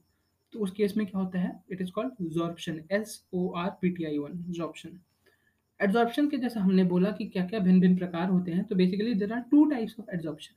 तो 0.54 0.60
उस 0.60 0.72
केस 0.72 0.98
में 0.98 1.06
क्या 1.08 1.22
होता 1.22 1.40
है? 1.40 1.54
It 1.72 1.82
is 1.82 1.92
called 1.92 2.12
absorption 2.22 2.82
S 2.92 3.22
O 3.34 3.50
R 3.58 3.70
P 3.82 3.90
T 3.90 4.06
I 4.06 4.18
one 4.18 4.32
absorption 4.40 5.00
adsorption 5.80 6.28
के 6.30 6.38
जैसा 6.38 6.62
हमने 6.62 6.84
बोला 6.86 7.12
कि 7.12 7.26
क्या 7.28 7.46
क्या 7.46 7.60
भिन्न 7.60 7.80
भिन्न 7.82 7.98
प्रकार 7.98 8.30
होते 8.30 8.52
हैं 8.52 8.64
तो 8.66 8.76
basically 8.76 9.14
there 9.16 9.34
are 9.34 9.42
two 9.52 9.64
types 9.70 9.96
of 10.00 10.14
adsorption 10.14 10.56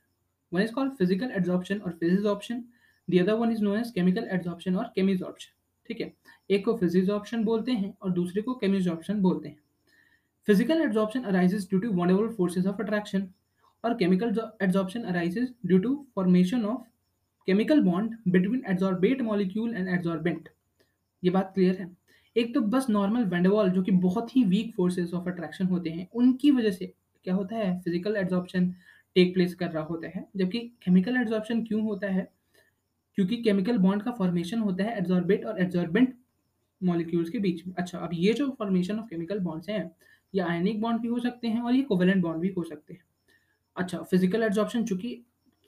one 0.51 0.61
is 0.61 0.71
called 0.73 0.93
physical 0.93 1.31
adsorption 1.31 1.77
और 1.77 1.91
physisorption 1.99 2.63
the 3.07 3.19
other 3.19 3.33
one 3.33 3.51
is 3.51 3.63
known 3.63 3.79
as 3.79 3.91
chemical 3.95 4.27
adsorption 4.31 4.75
और 4.75 4.91
केमिजॉर्प्शन 4.95 5.53
ठीक 5.89 6.01
है? 6.01 6.13
एक 6.49 6.65
को 6.65 6.75
फिजिजॉर्प्शन 6.77 7.43
बोलते 7.43 7.71
हैं 7.71 7.93
और 8.01 8.11
दूसरे 8.11 8.41
को 8.41 8.53
केमिजॉर्प्शन 8.55 9.21
बोलते 9.21 9.49
हैं। 9.49 9.57
Adsorption 10.81 11.23
arises 11.23 11.67
due 11.69 11.79
to 11.79 11.91
van 11.93 12.09
ever 12.09 12.27
forces 12.33 12.67
of 12.67 12.81
attraction 12.81 13.27
और 13.83 13.93
chemical 13.97 14.39
adsorption 14.61 15.01
arises 15.03 15.49
due 15.65 15.77
to 15.79 15.95
formation 16.15 16.65
of 16.65 16.81
chemical 17.47 17.81
bond 17.81 18.15
between 18.27 18.63
adsorbate 18.69 19.21
molecule 19.21 19.75
and 19.75 19.87
adsorbent 19.89 20.49
ये 21.23 21.29
बात 21.31 21.51
क्लियर 21.53 21.81
है? 21.81 21.89
एक 22.35 22.53
तो 22.53 22.61
बस 22.61 22.85
नॉर्मल 22.89 23.23
वेंडवॉल 23.25 23.69
जो 23.69 23.83
कि 23.83 23.91
बहुत 24.01 24.35
ही 24.35 24.43
वीक 24.45 24.73
फोर्सेस 24.75 25.13
ऑफ़ 25.13 25.29
अट्रैक्शन 25.29 25.65
होते 25.67 25.89
हैं, 25.89 26.07
उनकी 26.13 26.51
वजह 26.51 26.71
से 26.71 26.93
क्या 27.25 27.35
होता 27.35 27.55
है? 27.55 27.79
फ़िज़िकल 27.81 28.15
एड्जॉर्प्शन 28.15 28.73
टेक 29.17 29.33
प्लेस 29.33 29.53
कर 29.55 29.69
रहा 29.69 29.83
होता 29.83 30.07
है, 30.07 30.27
जबकि 30.37 30.59
केमिकल 30.83 31.17
एड्जॉर्प्शन 31.17 31.63
क्यों 31.65 31.81
होता 31.83 32.07
है? 32.07 32.27
क्योंकि 33.17 33.37
केमिकल 33.37 33.77
बॉन्ड 33.79 34.03
का 34.03 34.11
फॉर्मेशन 34.13 34.59
होता 34.59 34.83
है 34.83 34.97
एड्जॉर्बेट 34.97 35.45
और 35.45 35.61
एड्जॉर्बेंट 35.61 36.13
मॉलिक्यूल्स 36.81 37.29
के 37.29 37.39
बीच 37.39 37.65
में। 37.67 37.73
अच्छा 37.75 37.99
अब 37.99 38.09
ये 38.13 38.33
जो 38.33 38.49
फॉर्मेशन 38.59 38.99
ऑफ़ 38.99 39.07
केमिकल 39.09 39.39
बॉन्ड्स 39.39 39.69
हैं, 39.69 39.91
ये 40.33 40.41
आयनिक 40.41 40.81
बॉन्ड 40.81 41.01
भी 41.01 41.07
हो 41.07 41.19
सकते 41.19 41.47
हैं 41.47 41.61
और 41.61 41.75
ये 41.75 41.81
कोवेलेंट 41.83 42.21
बॉन्ड 42.23 42.41
भी 42.41 42.53
हो 42.57 42.63
सकते 42.63 42.93
हैं। 42.93 43.01
अच्छा 43.75 44.01
फ़िज़िकल 44.01 44.43
एड्जॉर्प्शन 44.43 44.85
चूँकि 44.85 45.09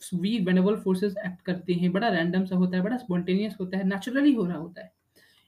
वीक 0.01 0.46
वेनेबल 0.46 0.75
फोर्सेस 0.75 1.15
एक्ट 1.25 1.41
करते 1.41 1.74
हैं, 1.74 1.91
बड़ा 1.91 2.10
रैंडम 2.10 2.46
सा 2.46 2.56
होता 2.56 2.77
है, 2.77 2.84
बड़ा 2.84 2.98
स्पॉन्टेनियस 2.98 3.56
होता 3.60 3.77
है 3.77 3.88
नेचुरली 3.88 4.34
हो 4.34 4.46
रहा 4.46 4.58
होता 4.58 4.82
है। 4.82 4.91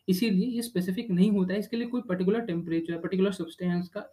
इसीलिए 0.07 0.47
ये 0.47 0.61
स्पेसिफिक 0.61 1.11
नहीं 1.11 1.29
होता 1.31 1.53
है, 1.53 1.59
इसके 1.59 1.77
लिए 1.77 1.87
कोई 1.87 2.01
पर्टिकुलर 2.09 2.41
टेम्परेचर 2.41 2.97
पर्टिकुलर 2.97 3.31
सब्सटेंस 3.31 3.87
का 3.89 4.05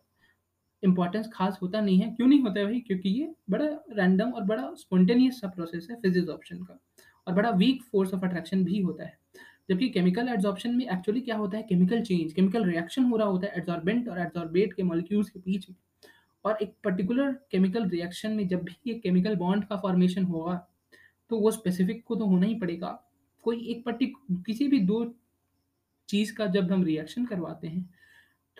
इंपॉर्टेंस 0.82 1.28
खास 1.32 1.58
होता 1.62 1.80
नहीं 1.80 1.98
है। 2.00 2.10
क्यों 2.10 2.26
नहीं 2.28 2.40
होता 2.40 2.60
है 2.60 2.66
भाई? 2.66 2.80
क्योंकि 2.80 3.08
ये 3.10 3.32
बड़ा 3.50 3.66
रैंडम 3.92 4.30
और 4.30 4.44
बड़ा 4.44 4.72
स्पॉन्टेनियस 4.74 5.40
सा 5.40 5.48
प्रोसेस 5.48 5.86
है 5.90 5.96
फिजिक्स 6.00 6.28
ऑप्शन 6.28 6.62
का। 6.62 6.78
और 7.26 7.34
बड़ा 7.34 7.50
वीक 7.52 7.82
फोर्स 7.82 8.14
ऑफ़ 8.14 8.24
अट्रैक्शन 8.24 8.64
भी 8.64 8.80
होता 8.80 9.04
है। 9.04 9.18
जबकि 9.68 9.88
केमिकल 9.88 10.28
एड्जॉर्प्शन 10.28 10.74
में 10.76 10.84
एक्चुअली 10.86 11.20
क्या 11.20 11.36
होता 11.36 11.56
है? 11.56 11.62
केमिकल 11.62 12.02
चेंज 12.02 12.32
केमिकल 12.32 12.64
रिएक्शन 12.64 13.04
हो 13.04 13.16
रहा 13.16 13.28
होता 13.28 13.46
है 13.46 13.58
एड्जॉर्बेंट 13.58 14.08
और 14.08 14.20
एड्जॉर्बेट 14.20 14.72
के 14.72 14.82
मॉलिक्यूल्स 14.82 15.30
के 15.30 15.40
बीच 15.40 15.68
में। 15.70 15.76
और 16.44 16.58
एक 16.62 16.74
पर्टिकुलर 16.84 17.32
केमिकल 17.50 17.88
रिएक्शन 17.88 18.32
में 18.32 18.46
जब 18.48 18.62
भी 18.64 18.76
ये 18.86 18.94
केमिकल 18.94 19.34
बॉन्ड 19.36 19.64
का 19.64 19.76
फॉर्मेशन 19.76 20.24
होगा 20.24 20.54
तो 21.30 21.38
वो 21.38 21.50
स्पेसिफिक 21.50 22.02
को 22.04 22.14
तो 22.16 22.26
होना 22.26 22.46
ही 22.46 22.54
पड़ेगा। 22.54 22.90
कोई 23.44 23.66
एक 23.66 23.84
पर्टिक 23.84 24.16
किसी 24.46 24.68
भी 24.68 24.78
दो 24.80 25.04
चीज़ 26.08 26.32
का 26.34 26.46
जब 26.46 26.72
हम 26.72 26.84
रिएक्शन 26.84 27.24
करवाते 27.24 27.68
हैं 27.68 27.88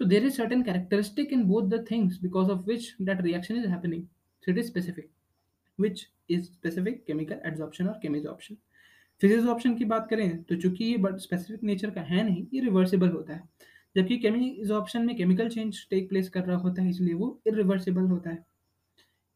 So 0.01 0.05
there 0.05 0.23
is 0.23 0.37
certain 0.37 0.63
characteristic 0.63 1.33
in 1.33 1.45
both 1.47 1.71
the 1.71 1.83
things 1.83 2.19
because 2.19 2.49
of 2.49 2.67
which 2.67 2.95
that 3.01 3.23
reaction 3.23 3.57
is 3.57 3.69
happening. 3.69 4.09
So 4.43 4.53
it 4.53 4.59
is 4.59 4.69
specific. 4.69 5.11
Which 5.79 6.09
is 6.29 6.47
specific 6.47 7.07
chemical 7.07 7.41
adsorption 7.45 7.89
और 7.89 8.01
chemisorption. 8.05 8.57
फिजिजॉप्शन 9.21 9.75
की 9.75 9.85
बात 9.85 10.07
करें 10.11 10.43
तो 10.49 10.57
चूँकि 10.63 10.85
ये 10.85 10.97
बट 11.05 11.17
स्पेसिफिक 11.19 11.63
नेचर 11.65 11.91
का 11.91 12.01
है 12.01 12.23
नहीं, 12.25 12.47
ये 12.55 12.61
रिवर्सिबल 12.61 13.09
होता 13.09 13.35
है 13.35 13.43
जबकि 13.97 14.17
केमिजॉप्शन 14.19 15.07
में 15.07 15.17
केमिकल 15.17 15.49
चेंज 15.49 15.81
टेक 15.91 16.09
प्लेस 16.09 16.29
कर 16.29 16.45
रहा 16.45 16.57
होता 16.59 16.83
है, 16.83 16.91
इसलिए 16.91 17.15
वो 17.15 17.41
इरिवर्सिबल 17.47 18.03
होता 18.11 18.31
है 18.31 18.45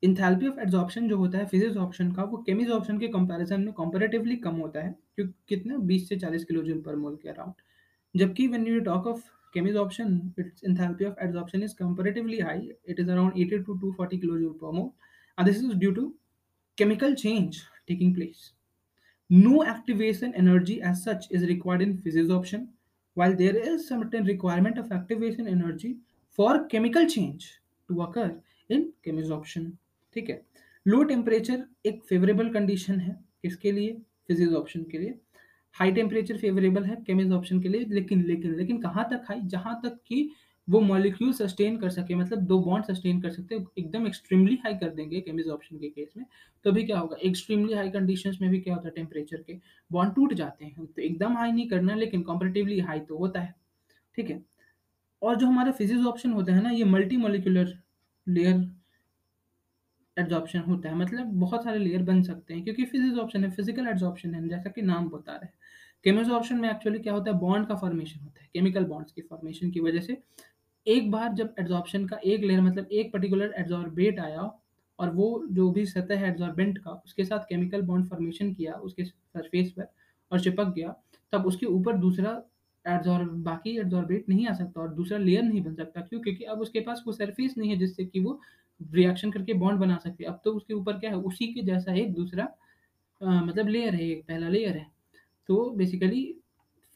इंथैल्पी 0.02 0.48
ऑफ़ 0.48 0.60
एड्जॉर्प्शन 0.60 1.08
जो 1.08 1.16
होता 1.18 1.38
है 1.38 1.46
फिजिक्स 1.46 1.76
ऑप्शन 1.76 2.12
का, 2.12 2.24
वो 2.24 2.38
केमिज 2.46 2.70
ऑप्शन 2.70 2.98
के 2.98 3.08
कंपैरिजन 3.08 3.60
में 3.60 3.72
कंपैरेटिवली 3.74 4.36
कम 4.46 4.56
होता 4.56 4.80
है 4.80 4.94
क्योंकि 5.16 5.32
कितना 5.48 5.76
20 5.88 6.06
से 6.08 6.18
40 6.20 6.44
किलो 6.44 6.62
जूल 6.62 6.80
पर 6.86 6.96
मोल 6.96 7.16
के 7.22 7.28
अराउंड 7.28 8.20
जबकि 8.20 8.46
when 8.48 8.66
you 8.66 8.80
talk 8.90 9.06
of 9.06 9.22
option 9.78 10.20
it's 10.38 10.64
enthalpy 10.64 11.04
of 11.04 11.24
adsorption 11.24 11.62
is 11.62 11.74
comparatively 11.76 12.38
high 12.40 12.68
it 12.88 13.00
is 13.00 13.10
around 13.10 13.32
80 13.36 13.64
to 13.66 13.78
240 13.78 14.20
kilo 14.20 14.38
joule 14.38 14.52
per 14.62 14.72
mole 14.72 14.90
and 15.38 15.48
this 15.48 15.56
is 15.56 15.72
due 15.74 15.90
to 15.92 16.12
chemical 16.78 17.14
change 17.14 17.64
taking 17.86 18.14
place. 18.14 18.52
No 19.30 19.64
activation 19.64 20.34
energy 20.34 20.80
as 20.80 21.02
such 21.04 21.30
is 21.30 21.42
required 21.42 21.82
in 21.82 21.98
physisorption, 21.98 22.68
while 23.16 23.34
there 23.34 23.56
is 23.56 23.88
certain 23.88 24.24
requirement 24.24 24.78
of 24.78 24.90
activation 24.90 25.46
energy 25.46 25.96
for 26.38 26.64
chemical 26.66 27.06
change 27.06 27.60
to 27.88 28.02
occur 28.02 28.30
in 28.70 28.92
chemisorption. 29.04 29.70
ठीक 30.16 30.28
है 30.30 30.40
low 30.86 31.02
temperature 31.04 31.64
एक 31.86 32.02
favourable 32.04 32.48
condition 32.52 32.98
है 33.00 33.12
किसके 33.42 33.70
लिए 33.72 33.92
physics 34.28 34.54
option 34.54 34.82
के 34.90 34.98
लिए 34.98 35.14
high 35.76 35.92
temperature 35.92 36.36
favourable 36.38 36.84
है 36.84 36.96
केमिज 37.06 37.32
ऑप्शन 37.32 37.60
के 37.62 37.68
लिए, 37.68 37.84
लेकिन 37.84 38.24
लेकिन 38.24 38.54
लेकिन 38.56 38.80
कहाँ 38.80 39.08
तक 39.10 39.24
हाई 39.28 39.40
जहाँ 39.46 39.80
तक 39.84 39.98
कि 40.06 40.30
वो 40.68 40.80
मॉलिक्यूल 40.80 41.32
सस्टेन 41.32 41.76
कर 41.76 41.90
सके 41.90 42.14
मतलब 42.14 42.38
दो 42.46 42.58
बॉन्ड 42.62 42.84
सस्टेन 42.86 43.20
कर 43.20 43.30
सकते 43.30 43.54
एकदम 43.78 44.06
एक्सट्रीमली 44.06 44.58
हाई 44.64 44.74
कर 44.74 44.90
देंगे 44.90 45.20
केमिज 45.20 45.48
ऑप्शन 45.48 45.78
के 45.78 45.88
केस 45.88 46.12
में। 46.16 46.24
तो 46.64 46.72
भी 46.72 46.82
क्या 46.84 46.98
होगा? 46.98 47.16
एक्सट्रीमली 47.22 47.74
हाई 47.74 47.90
कंडीशंस 47.90 48.38
में 48.42 48.50
भी 48.50 48.60
क्या 48.60 48.74
होता 48.74 48.88
है? 48.88 48.94
टेम्परेचर 48.94 49.42
के 49.42 49.58
बॉन्ड 49.90 50.14
टूट 50.14 50.34
जाते 50.34 50.64
हैं। 50.64 50.86
तो 50.86 51.02
एकदम 51.02 51.36
हाई 51.36 51.52
नहीं 51.52 51.68
करना, 51.68 51.94
लेकिन 51.94 52.22
कंपेरेटिवली 52.22 52.78
हाई 52.80 53.00
तो 53.00 53.18
होता 53.18 53.40
है। 53.40 53.54
ठीक 54.16 54.30
है? 54.30 54.42
और 55.22 55.36
जो 55.36 55.46
हमारा 55.46 55.72
फिजिक्स 55.72 56.06
ऑप्शन 56.06 56.32
होता 56.32 56.52
है 56.52 56.62
ना, 56.62 56.70
ये 56.70 56.84
मल्टी 56.86 57.16
मोलिकुलर 57.16 57.74
लेयर 58.26 58.70
एड्जॉर्प्शन 60.16 60.60
होता 60.60 60.88
है। 60.88 60.94
मतलब 60.96 61.26
बहुत 61.40 61.64
सारे 61.64 61.78
लेयर 61.78 62.02
बन 62.04 62.22
सकते 62.22 62.54
हैं, 62.54 62.62
क्योंकि 62.64 62.84
फिजिक्स 62.84 63.18
ऑप्शन 63.18 63.44
है 63.44 63.50
फ़िज़िकल 63.50 63.88
एड्जॉर्प्शन 63.88 64.34
है 64.34 64.48
जैसा 64.48 64.70
कि 64.70 64.82
नाम 64.82 65.08
बता 65.08 65.32
रहे 65.32 65.44
हैं। 65.44 65.61
केमिज 66.04 66.28
में 66.52 66.68
एक्चुअली 66.70 66.98
क्या 66.98 67.12
होता 67.12 67.30
है? 67.30 67.38
बॉन्ड 67.38 67.66
का 67.66 67.74
फॉर्मेशन 67.74 68.20
होता 68.20 68.42
है 68.42 68.48
केमिकल 68.54 68.84
बॉन्ड्स 68.84 69.12
की 69.12 69.22
फॉर्मेशन 69.22 69.70
की 69.70 69.80
वजह 69.80 70.00
से। 70.00 70.16
एक 70.86 71.10
बार 71.10 71.32
जब 71.32 71.54
एड्जॉर्प्शन 71.58 72.06
का 72.06 72.16
एक 72.24 72.44
लेयर 72.44 72.60
मतलब 72.60 72.88
एक 72.92 73.12
पर्टिकुलर 73.12 73.54
एड्जॉर्बेट 73.58 74.18
आया 74.20 74.50
और 74.98 75.10
वो 75.10 75.46
जो 75.50 75.70
भी 75.70 75.84
सतह 75.86 76.18
है 76.18 76.28
एड्जॉर्बेंट 76.28 76.78
का 76.78 76.90
उसके 77.06 77.24
साथ 77.24 77.44
केमिकल 77.48 77.82
बॉन्ड 77.82 78.08
फॉर्मेशन 78.08 78.52
किया 78.54 78.72
उसके 78.74 79.04
सरफेस 79.04 79.70
पर 79.72 79.86
और 80.32 80.40
चिपक 80.40 80.72
गया 80.74 80.94
तब 81.32 81.46
उसके 81.46 81.66
ऊपर 81.66 81.96
दूसरा 81.96 82.42
एड्जॉर्ब 82.84 83.28
बाकी 83.42 83.76
एड्जॉर्बेट 83.78 84.28
नहीं 84.28 84.46
आ 84.46 84.52
सकता 84.54 84.80
और 84.80 84.88
दूसरा 84.94 85.18
लेयर 85.18 85.42
नहीं 85.42 85.62
बन 85.62 85.74
सकता। 85.74 86.00
क्यों? 86.00 86.20
क्योंकि 86.20 86.44
अब 86.44 86.60
उसके 86.60 86.80
पास 86.80 87.02
वो 87.06 87.12
सरफेस 87.12 87.54
नहीं 87.58 87.70
है 87.70 87.76
जिससे 87.76 88.04
कि 88.04 88.20
वो 88.20 88.40
रिएक्शन 88.80 89.30
करके 89.30 89.54
बॉन्ड 89.54 89.80
बना 89.80 89.96
सकते। 89.96 90.24
अब 90.24 90.40
तो 90.44 90.52
उसके 90.52 90.74
ऊपर 90.74 90.98
क्या 90.98 91.10
है? 91.10 91.16
उसी 91.16 91.46
के 91.54 91.62
जैसा 91.62 91.94
एक 91.94 92.12
दूसरा 92.14 92.48
आ, 93.20 93.40
मतलब 93.42 93.68
लेयर 93.68 93.94
है 93.94 94.08
एक 94.10 94.24
पहला 94.28 94.48
लेयर 94.48 94.76
है। 94.76 94.86
तो 95.48 95.68
बेसिकली 95.76 96.24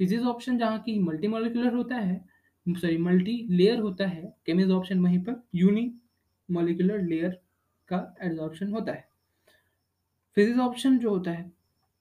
फिजिक्स 0.01 0.25
ऑप्शन 0.27 0.59
जहाँ 0.59 0.79
की 0.79 0.99
मल्टी 1.01 1.29
मोलिकुलर 1.29 1.75
होता 1.75 1.97
है 1.97 2.25
सॉरी 2.67 2.97
मल्टी 2.99 3.47
लेयर 3.51 3.81
होता 3.81 4.07
है 4.07 4.23
केमिज 4.47 4.71
ऑप्शन 4.71 5.01
वहीं 5.01 5.19
पर 5.21 5.43
यूनि 5.55 5.91
मोलिकुलर 6.49 7.03
लेयर 7.03 7.31
का 7.89 7.99
एड्जॉर्प्शन 8.23 8.73
होता 8.73 8.93
है। 8.93 9.09
फिजिक्स 10.37 10.59
ऑप्शन 10.61 10.99
जो 10.99 11.11
होता 11.11 11.31
है, 11.31 11.51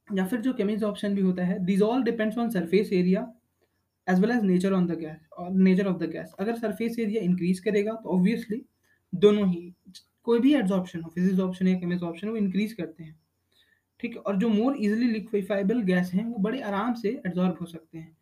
या 0.08 0.26
फिर 0.28 0.42
जो 0.42 0.54
केमिज 0.54 0.84
ऑप्शन 0.84 1.16
भी 1.16 1.22
होता 1.22 1.44
है 1.46 1.58
these 1.66 1.82
all 1.82 2.04
depends 2.04 2.38
on 2.38 2.50
surface 2.50 2.92
area 2.94 3.22
as 4.08 4.20
well 4.20 4.32
as 4.32 4.44
nature 4.44 4.74
on 4.74 4.88
the 4.88 4.98
gas 5.00 5.28
और 5.34 5.52
नेचर 5.52 5.88
ऑफ़ 5.88 5.98
द 5.98 6.10
गैस 6.12 6.34
अगर 6.40 6.56
सरफेस 6.56 7.00
एरिया 7.00 7.22
इंक्रीज 7.24 7.60
करेगा 7.60 7.94
तो 7.94 8.10
ऑब्वियसली 8.10 8.62
दोनों 9.14 9.48
ही, 9.50 9.74
कोई 10.24 10.40
भी 10.40 10.54
एड्जॉर्प्शन 10.56 11.02
हो 11.02 11.10
फिजिक्स 11.10 11.40
ऑप्शन 11.40 11.68
या 11.68 11.80
केमिज 11.80 12.04
ऑप्शन 12.04 12.30
वो 12.30 12.36
इंक्रीज 12.38 12.74
करते 12.74 13.04
हैं। 13.04 13.20
ठीक 14.06 14.16
है? 14.16 14.22
और 14.22 14.36
जो 14.36 14.48
मोर 14.50 14.76
इजिली 14.78 15.06
लिक्विफाइबल 15.08 15.82
गैस 15.84 16.12
हैं, 16.14 16.26
वो 16.26 16.38
बड़े 16.40 16.60
आराम 16.62 16.94
से 16.96 17.10
एड्जॉर्ब 17.28 17.58
हो 17.62 17.66
सकते 17.68 17.98
हैं। 17.98 18.16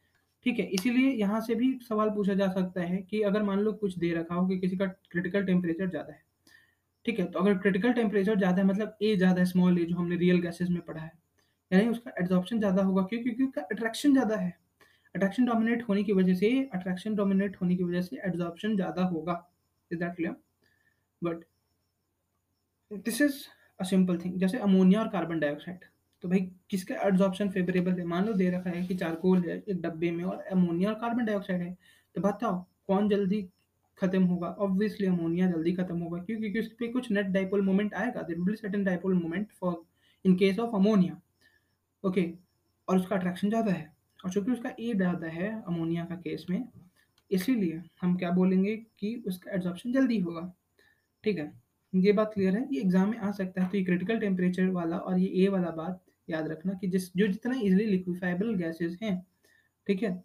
ठीक 0.46 0.60
है? 0.60 0.66
इसीलिए 0.68 1.10
यहाँ 1.12 1.40
से 1.42 1.56
भी 1.56 1.72
सवाल 1.82 2.10
पूछा 2.10 2.34
जा 2.34 2.48
सकता 2.50 2.82
है 2.82 2.98
कि 3.02 3.22
अगर 3.22 3.44
मान 3.44 3.60
लो 3.60 3.72
कुछ 3.74 3.98
दे 3.98 4.14
रखा 4.14 4.36
हो 4.36 4.48
कि 4.48 4.58
किसी 4.60 4.78
का 4.78 4.86
क्रिटिकल 5.12 5.46
टेम्परेचर 5.46 5.90
ज़्यादा 5.90 6.14
है, 6.14 6.22
ठीक 7.06 7.20
है? 7.20 7.26
तो 7.26 7.40
अगर 7.40 7.58
क्रिटिकल 7.58 7.94
टेम्परेचर 7.94 8.38
ज़्यादा 8.38 8.62
है 8.62 8.68
मतलब 8.68 8.98
ए 9.02 9.16
ज़्यादा 9.16 9.40
है 9.40 9.46
स्मॉल 9.46 9.80
ए 9.80 9.86
जो 9.86 9.96
हमने 9.96 10.16
रियल 10.18 10.40
गैसेज 10.42 10.70
में 10.70 10.82
पढ़ा 10.82 11.02
है, 11.02 11.12
यानी 11.72 11.88
उसका 11.90 12.12
एड्जॉर्प्शन 12.20 12.60
ज़्यादा 12.60 12.84
होगा। 12.84 13.02
क्यों? 13.04 13.22
क्योंकि 13.24 13.44
उसका 13.44 13.62
अट्रैक्शन 13.64 14.14
ज़्यादा 14.14 14.36
है। 14.36 14.54
अट्रैक्शन 15.16 15.46
डोमिनेट 15.46 15.84
होने 15.90 16.04
की 16.04 16.14
वजह 16.14 16.36
से 16.36 16.52
अट्रैक्शन 16.74 17.16
डोमिनेट 17.16 17.58
होने 17.62 17.76
की 17.76 17.84
वजह 17.84 18.02
से 18.02 18.22
एड्जॉर्प्शन 18.26 18.76
ज़्यादा 18.76 19.04
होगा। 19.06 19.36
Is 19.92 20.00
that 20.00 20.16
clear 20.16 20.36
but 21.22 21.44
this 23.06 23.22
is 23.22 23.44
a 23.84 23.86
simple 23.86 24.18
thing 24.18 24.40
जैसे 24.40 24.58
अमोनिया 24.60 25.00
और 25.00 25.08
कार्बन 25.10 25.40
डाइऑक्साइड 25.40 25.80
तो 26.24 26.30
भाई, 26.30 26.40
किसका 26.70 26.96
एड्जॉर्प्शन 27.06 27.50
फेवरेबल 27.50 27.92
है? 27.92 28.04
मान 28.06 28.26
लो, 28.26 28.34
दे 28.34 28.50
रखा 28.50 28.70
है 28.70 28.86
कि 28.88 28.96
चारकोल 28.96 29.42
है 29.42 29.58
एक 29.60 29.82
डब्बे 29.82 30.12
में 30.12 30.24
और 30.26 30.38
अमोनिया 30.52 30.90
और 30.90 30.96
कार्बन 31.00 31.26
डाइऑक्साइड 31.26 31.62
है। 31.62 31.76
तो 32.16 32.22
बताओ, 32.22 32.60
कौन 32.88 33.10
जल्दी 33.10 33.42
खत्म 33.98 34.24
होगा? 34.24 34.48
ऑब्वियसली 34.60 35.08
अमोनिया 35.08 35.50
जल्दी 35.50 35.72
खत्म 35.74 35.98
होगा 36.00 36.20
क्यों 36.20 36.40
क्योंकि 36.40 36.60
उस 36.60 36.68
पर 36.74 36.92
कुछ 36.92 37.12
नेट 37.12 37.26
डाइपोल 37.30 37.62
मोमेंट 37.62 37.94
आएगा। 37.94 38.22
There 38.22 38.40
will 38.40 38.56
certain 38.56 38.84
dipole 38.84 39.14
moment 39.16 39.52
for 39.52 39.76
in 40.26 40.36
case 40.36 40.60
of 40.60 40.76
ammonia 40.76 41.20
okay 42.04 42.30
और 42.88 42.98
उसका 42.98 43.16
अट्रैक्शन 43.16 43.50
ज़्यादा 43.50 43.72
है। 43.72 43.92
और 44.20 44.32
चूँकि 44.32 44.52
उसका 44.52 44.70
ए 44.80 44.94
ज़्यादा 44.96 45.28
है 45.30 45.52
अमोनिया 45.64 46.06
का 46.06 46.16
केस 46.18 46.46
में, 46.50 46.64
इसीलिए 47.32 47.82
हम 48.02 48.16
क्या 48.18 48.32
बोलेंगे 48.32 48.76
कि 49.00 49.16
उसका 49.28 49.52
एड्जॉर्प्शन 49.52 49.92
जल्दी 49.94 50.20
होगा। 50.20 50.52
ठीक 51.24 51.38
है? 51.38 51.52
ये 51.94 52.12
बात 52.14 52.32
क्लियर 52.34 52.56
है, 52.56 52.68
ये 52.72 52.82
एग्ज़ाम 52.82 53.10
में 53.10 53.18
आ 53.20 53.32
सकता 53.32 53.62
है 53.64 53.70
तो 53.70 53.78
ये 53.78 53.84
क्रिटिकल 53.84 54.20
टेम्परेचर 54.20 54.70
वाला 54.72 54.98
और 54.98 55.18
ये 55.20 55.28
ए 55.44 55.48
वाला 55.50 55.70
बात 55.74 56.02
याद 56.28 56.48
रखना 56.48 56.74
कि 56.74 56.88
जिस, 56.88 57.12
जो 57.16 57.28
जितना 57.28 57.56
इजिली 57.56 57.86
लिक्विफाइबल 57.86 58.54
गैसेस 58.56 58.98
हैं, 59.02 59.26
ठीक 59.88 60.04
है, 60.04 60.24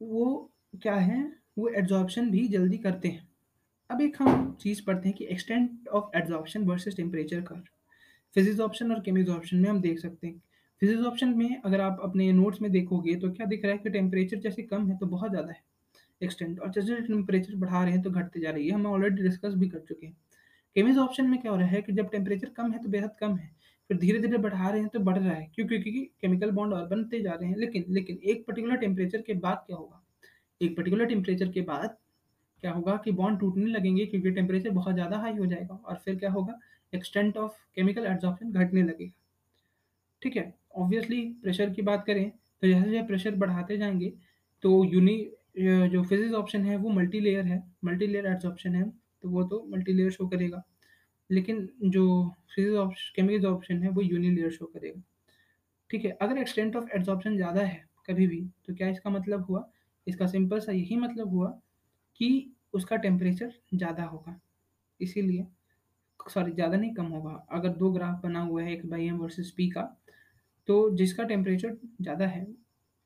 वो 0.00 0.52
क्या 0.82 0.94
है, 0.96 1.22
वो 1.58 1.68
एड्जॉर्प्शन 1.70 2.30
भी 2.30 2.46
जल्दी 2.48 2.78
करते 2.78 3.08
हैं। 3.08 3.28
अब 3.90 4.00
एक 4.00 4.16
हम 4.18 4.56
चीज़ 4.60 4.82
पढ़ते 4.86 5.08
हैं 5.08 5.16
कि 5.18 5.24
extent 5.26 5.88
of 5.90 6.16
adsorption 6.16 6.64
versus 6.64 6.96
temperature 6.96 7.40
curve 7.42 7.62
physisorption 8.60 8.92
और 8.92 9.00
केमिक्स 9.00 9.30
ऑप्शन 9.30 9.56
में 9.56 9.68
हम 9.68 9.80
देख 9.80 9.98
सकते 9.98 10.26
हैं। 10.26 10.40
फिजिक्स 10.82 11.04
ऑप्शन 11.06 11.34
में 11.38 11.60
अगर 11.60 11.80
आप 11.80 12.00
अपने 12.02 12.30
नोट्स 12.32 12.62
में 12.62 12.70
देखोगे 12.72 13.14
तो 13.16 13.30
क्या 13.32 13.46
दिख 13.46 13.64
रहा 13.64 13.72
है 13.72 13.78
कि 13.78 13.90
टेम्परेचर 13.90 14.38
जैसे 14.40 14.62
कम 14.64 14.88
है 14.90 14.96
तो 14.98 15.06
बहुत 15.08 15.30
ज़्यादा 15.30 15.52
है। 15.52 15.60
एक्सटेंट 16.22 16.60
और 16.60 16.70
जैसे 16.70 16.96
टेम्परेचर 17.02 17.54
बढ़ा 17.56 17.82
रहे 17.84 17.92
हैं 17.92 18.02
तो 18.02 18.10
घटते 18.10 18.40
जा 18.40 18.50
रही 18.50 18.66
है। 18.68 18.74
हम 18.74 18.86
ऑलरेडी 18.86 19.22
डिस्कस 19.22 19.54
भी 19.54 19.68
कर 19.68 19.78
चुके 19.80 20.06
हैं। 20.06 20.16
केमिक्स 20.76 20.98
ऑप्शन 20.98 21.26
में 21.26 21.40
क्या 21.40 21.52
हो 21.52 21.56
रहा 21.58 21.66
है 21.68 21.80
कि 21.82 21.92
जब 21.92 22.10
टेम्परेचर 22.10 22.48
कम 22.48 22.72
है 22.72 22.78
तो 22.78 22.88
बेहद 22.88 23.10
कम 23.20 23.36
है, 23.36 23.50
फिर 23.90 23.96
धीरे 23.98 24.18
धीरे 24.20 24.38
बढ़ा 24.38 24.68
रहे 24.70 24.80
हैं 24.80 24.88
तो 24.88 25.00
बढ़ 25.00 25.18
रहा 25.18 25.32
है। 25.32 25.50
क्यों? 25.54 25.66
क्योंकि 25.68 25.90
केमिकल 26.20 26.50
बॉन्ड 26.50 26.74
और 26.74 26.86
बनते 26.88 27.20
जा 27.22 27.32
रहे 27.32 27.48
हैं। 27.48 27.56
लेकिन 27.56 27.84
लेकिन 27.88 28.18
एक 28.24 28.44
पर्टिकुलर 28.46 28.76
टेम्परेचर 28.76 29.22
के 29.22 29.34
बाद 29.36 29.62
क्या 29.66 29.76
होगा? 29.76 30.02
एक 30.60 30.76
पर्टिकुलर 30.76 31.06
टेम्परेचर 31.06 31.48
के 31.48 31.60
बाद 31.62 31.96
क्या 32.62 32.72
होगा 32.72 32.96
कि 33.04 33.12
बॉन्ड 33.12 33.38
टूटने 33.40 33.66
लगेंगे 33.66 34.06
क्योंकि 34.06 34.30
टेम्परेचर 34.30 34.70
बहुत 34.72 34.94
ज़्यादा 34.94 35.18
हाई 35.18 35.36
हो 35.36 35.46
जाएगा 35.46 35.74
और 35.76 35.96
फिर 36.04 36.16
क्या 36.16 36.30
होगा? 36.30 36.58
एक्सटेंट 36.92 37.36
ऑफ़ 37.36 37.52
केमिकल 37.76 38.06
एड्जॉर्प्शन 38.06 38.52
घटने 38.52 38.82
लगेगा। 38.82 39.12
ठीक 40.22 40.36
है? 40.36 40.52
ऑब्वियसली 40.74 41.20
प्रेशर 41.42 41.70
की 41.70 41.82
बात 41.82 42.04
करें 42.06 42.28
तो 42.30 42.66
जैसे 42.68 42.90
जैसे 42.90 43.06
प्रेशर 43.06 43.34
बढ़ाते 43.36 43.76
जाएँगे 43.78 44.12
तो 44.64 44.84
यूनि 44.84 45.16
जो 45.54 46.02
फिजिक्स 46.02 46.34
ऑप्शन 46.34 46.64
है, 46.64 46.76
वो 46.76 46.90
मल्टी 46.90 47.20
लेयर 47.20 47.44
है। 47.46 47.62
मल्टी 47.84 48.06
लेयर 48.06 48.26
एड्जॉर्प्शन 48.26 48.74
है 48.74 48.88
तो 49.22 49.28
वो 49.30 49.42
तो 49.44 49.64
मल्टी 49.70 49.92
लेयर 49.92 50.10
शो 50.10 50.26
करेगा। 50.28 50.62
लेकिन 51.30 51.68
जो 51.84 52.04
फिजिक्स 52.54 52.76
ऑप्शन 52.76 53.12
केमिकल 53.16 53.46
ऑप्शन 53.46 53.82
है, 53.82 53.88
वो 53.90 54.02
यूनी 54.02 54.30
लेयर 54.30 54.50
शो 54.50 54.66
करेगा। 54.66 55.02
ठीक 55.90 56.04
है, 56.04 56.10
अगर 56.12 56.38
एक्सटेंट 56.38 56.76
ऑफ़ 56.76 56.88
एड्जॉर्प्शन 56.96 57.36
ज़्यादा 57.36 57.62
है 57.62 57.84
कभी 58.08 58.26
भी 58.26 58.40
तो 58.66 58.74
क्या 58.74 58.88
इसका 58.88 59.10
मतलब 59.10 59.44
हुआ? 59.46 59.68
इसका 60.06 60.26
सिंपल 60.26 60.60
सा 60.60 60.72
यही 60.72 60.96
मतलब 60.98 61.28
हुआ 61.28 61.48
कि 62.20 62.54
उसका 62.74 62.96
टेम्परेचर 62.98 63.52
ज़्यादा 63.74 64.04
होगा। 64.04 64.38
इसीलिए 65.00 65.46
सॉरी 66.20 66.52
ज़्यादा 66.52 66.76
नहीं, 66.76 66.94
कम 66.94 67.06
होगा। 67.06 67.30
अगर 67.52 67.68
दो 67.70 67.90
ग्राफ 67.92 68.20
बना 68.22 68.40
हुआ 68.40 68.62
है, 68.62 68.72
एक 68.72 68.86
बाई 68.86 69.06
एम 69.06 69.16
वर्सेस 69.18 69.50
पी 69.56 69.68
का 69.70 69.82
तो 70.68 70.74
जिसका 70.96 71.24
टेम्परेचर 71.24 71.76
ज़्यादा 72.00 72.26
है 72.26 72.46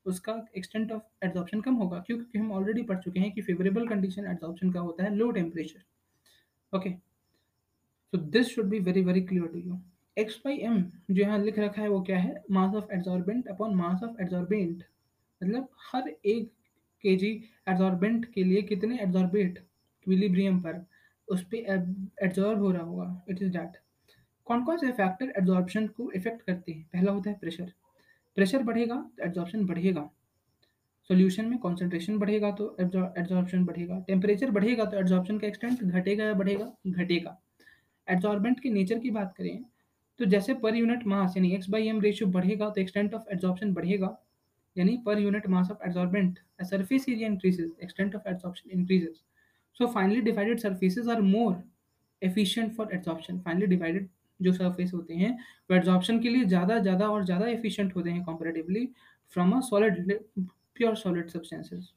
उसका 0.07 0.35
एक्सटेंट 0.57 0.93
ऑफ़ 0.93 1.03
एड्जॉर्प्शन 1.25 1.61
कम 1.61 1.75
होगा, 1.75 1.99
क्यों? 1.99 2.17
क्योंकि 2.19 2.39
हम 2.39 2.53
ऑलरेडी 2.53 2.83
पढ़ 2.83 2.99
चुके 2.99 3.21
हैं 3.21 3.31
कि 3.33 3.43
फेवरेबल 3.43 3.89
कंडीशन 3.89 4.27
एड्जॉर्प्शन 4.27 4.71
का 4.73 4.81
होता 4.81 5.05
है 5.05 5.15
low 5.15 5.31
temperature 5.31 6.77
okay 6.77 6.91
so 6.91 8.19
this 8.19 8.47
should 8.49 8.69
be 8.71 8.79
very 8.81 9.03
very 9.05 9.21
clear 9.23 9.47
to 9.49 9.59
you 9.59 9.79
X 10.17 10.41
by 10.45 10.59
M 10.65 10.83
जो 11.11 11.23
यहाँ 11.23 11.39
लिख 11.39 11.59
रखा 11.59 11.83
है 11.83 11.89
वो 11.89 12.01
क्या 12.03 12.19
है? 12.19 12.43
Mass 12.51 12.75
of 12.75 12.93
adsorbent 12.95 13.49
upon 13.49 13.75
mass 13.77 14.03
of 14.05 14.21
adsorbent 14.23 14.85
मतलब 15.41 15.69
हर 15.93 16.09
एक 16.09 16.53
के 17.05 17.17
जी 17.17 17.31
एड्जॉर्बेंट 17.69 18.25
के 18.35 18.45
लिए 18.45 18.63
कितने 18.65 18.99
एड्जॉर्बेट 19.03 19.59
इक्विलिब्रियम 19.59 20.61
पर. 20.61 20.85
उस 21.29 21.43
पर 21.45 21.57
एड्जॉर्ब 22.23 22.61
हो 22.61 22.71
रहा 22.71 22.83
होगा. 22.83 23.25
इट 23.31 23.43
इज़ 23.43 23.51
डैट 23.53 23.77
कौन 24.47 24.65
कौन 24.65 24.77
से 24.79 24.91
फैक्टर 24.93 25.33
एड्जॉर्प्शन 25.39 25.87
को 25.89 26.11
इफ़ेक्ट 26.13 26.43
करते 26.43 26.73
हैं? 26.73 26.83
पहला 26.93 27.13
होता 27.13 27.31
है 27.31 27.39
प्रेशर 27.39 27.73
प्रेशर 28.37 28.62
बढ़ेगा 28.62 28.95
तो 28.95 29.25
एड्जॉर्प्शन 29.25 29.64
बढ़ेगा। 29.66 30.11
सोल्यूशन 31.11 31.47
में 31.49 31.59
कॉन्सेंट्रेशन 31.59 32.19
बढ़ेगा 32.19 32.50
तो 32.52 32.76
एड्जॉर्प्शन 32.81 33.64
बढ़ेगा। 33.64 33.99
टेम्परेचर 34.07 34.50
बढ़ेगा 34.50 34.85
तो 34.85 34.99
एड्जॉर्प्शन 34.99 35.38
का 35.38 35.47
एक्सटेंट 35.47 35.83
घटेगा 35.83 36.25
या 36.25 36.35
बढ़ेगा? 36.35 36.73
घटेगा। 36.87 37.38
एड्जॉर्बेंट 38.09 38.61
के 38.61 38.71
नेचर 38.71 38.99
की 38.99 39.11
बात 39.11 39.35
करें 39.37 39.64
तो 40.19 40.25
जैसे 40.25 40.55
पर 40.55 40.76
यूनिट 40.76 41.07
मास 41.07 41.37
यानी 41.37 41.52
एक्स 41.55 41.69
बाई 41.71 41.88
एम 41.88 42.00
रेशियो 42.00 42.28
बढ़ेगा 42.31 42.69
तो 42.71 42.81
एक्सटेंट 42.81 43.14
ऑफ़ 43.14 43.33
एड्जॉर्प्शन 43.33 43.73
बढ़ेगा। 43.75 44.16
यानी 44.76 44.97
per 45.07 45.19
unit 45.19 45.47
of 45.47 45.78
adsorbent, 45.81 46.35
a 46.61 46.64
surface 46.64 47.05
area 47.09 47.26
increases, 47.26 47.69
extent 47.81 48.14
of 48.14 48.25
adsorption 48.25 48.71
increases 48.71 49.23
so 49.81 49.87
finally 49.88 50.21
divided 50.21 50.61
surfaces 50.61 51.09
are 51.09 51.23
more 51.23 51.55
efficient 52.23 52.75
for 52.75 52.87
adsorption 52.97 53.38
finally 53.43 53.66
divided 53.66 54.09
जो 54.40 54.52
surface 54.52 54.90
होते 54.95 55.14
हैं, 55.14 55.31
वो 55.71 55.76
adsorption 55.76 56.19
के 56.21 56.28
लिए 56.28 56.45
ज़्यादा 56.45 56.78
ज़्यादा 56.78 57.09
और 57.09 57.25
ज़्यादा 57.25 57.47
एफिशिएंट 57.49 57.95
होते 57.97 58.11
हैं 58.11 58.23
comparatively 58.25 58.88
from 59.35 59.52
a 59.52 59.61
solid 59.62 60.12
pure 60.38 60.97
solid 60.97 61.31
substances 61.31 61.93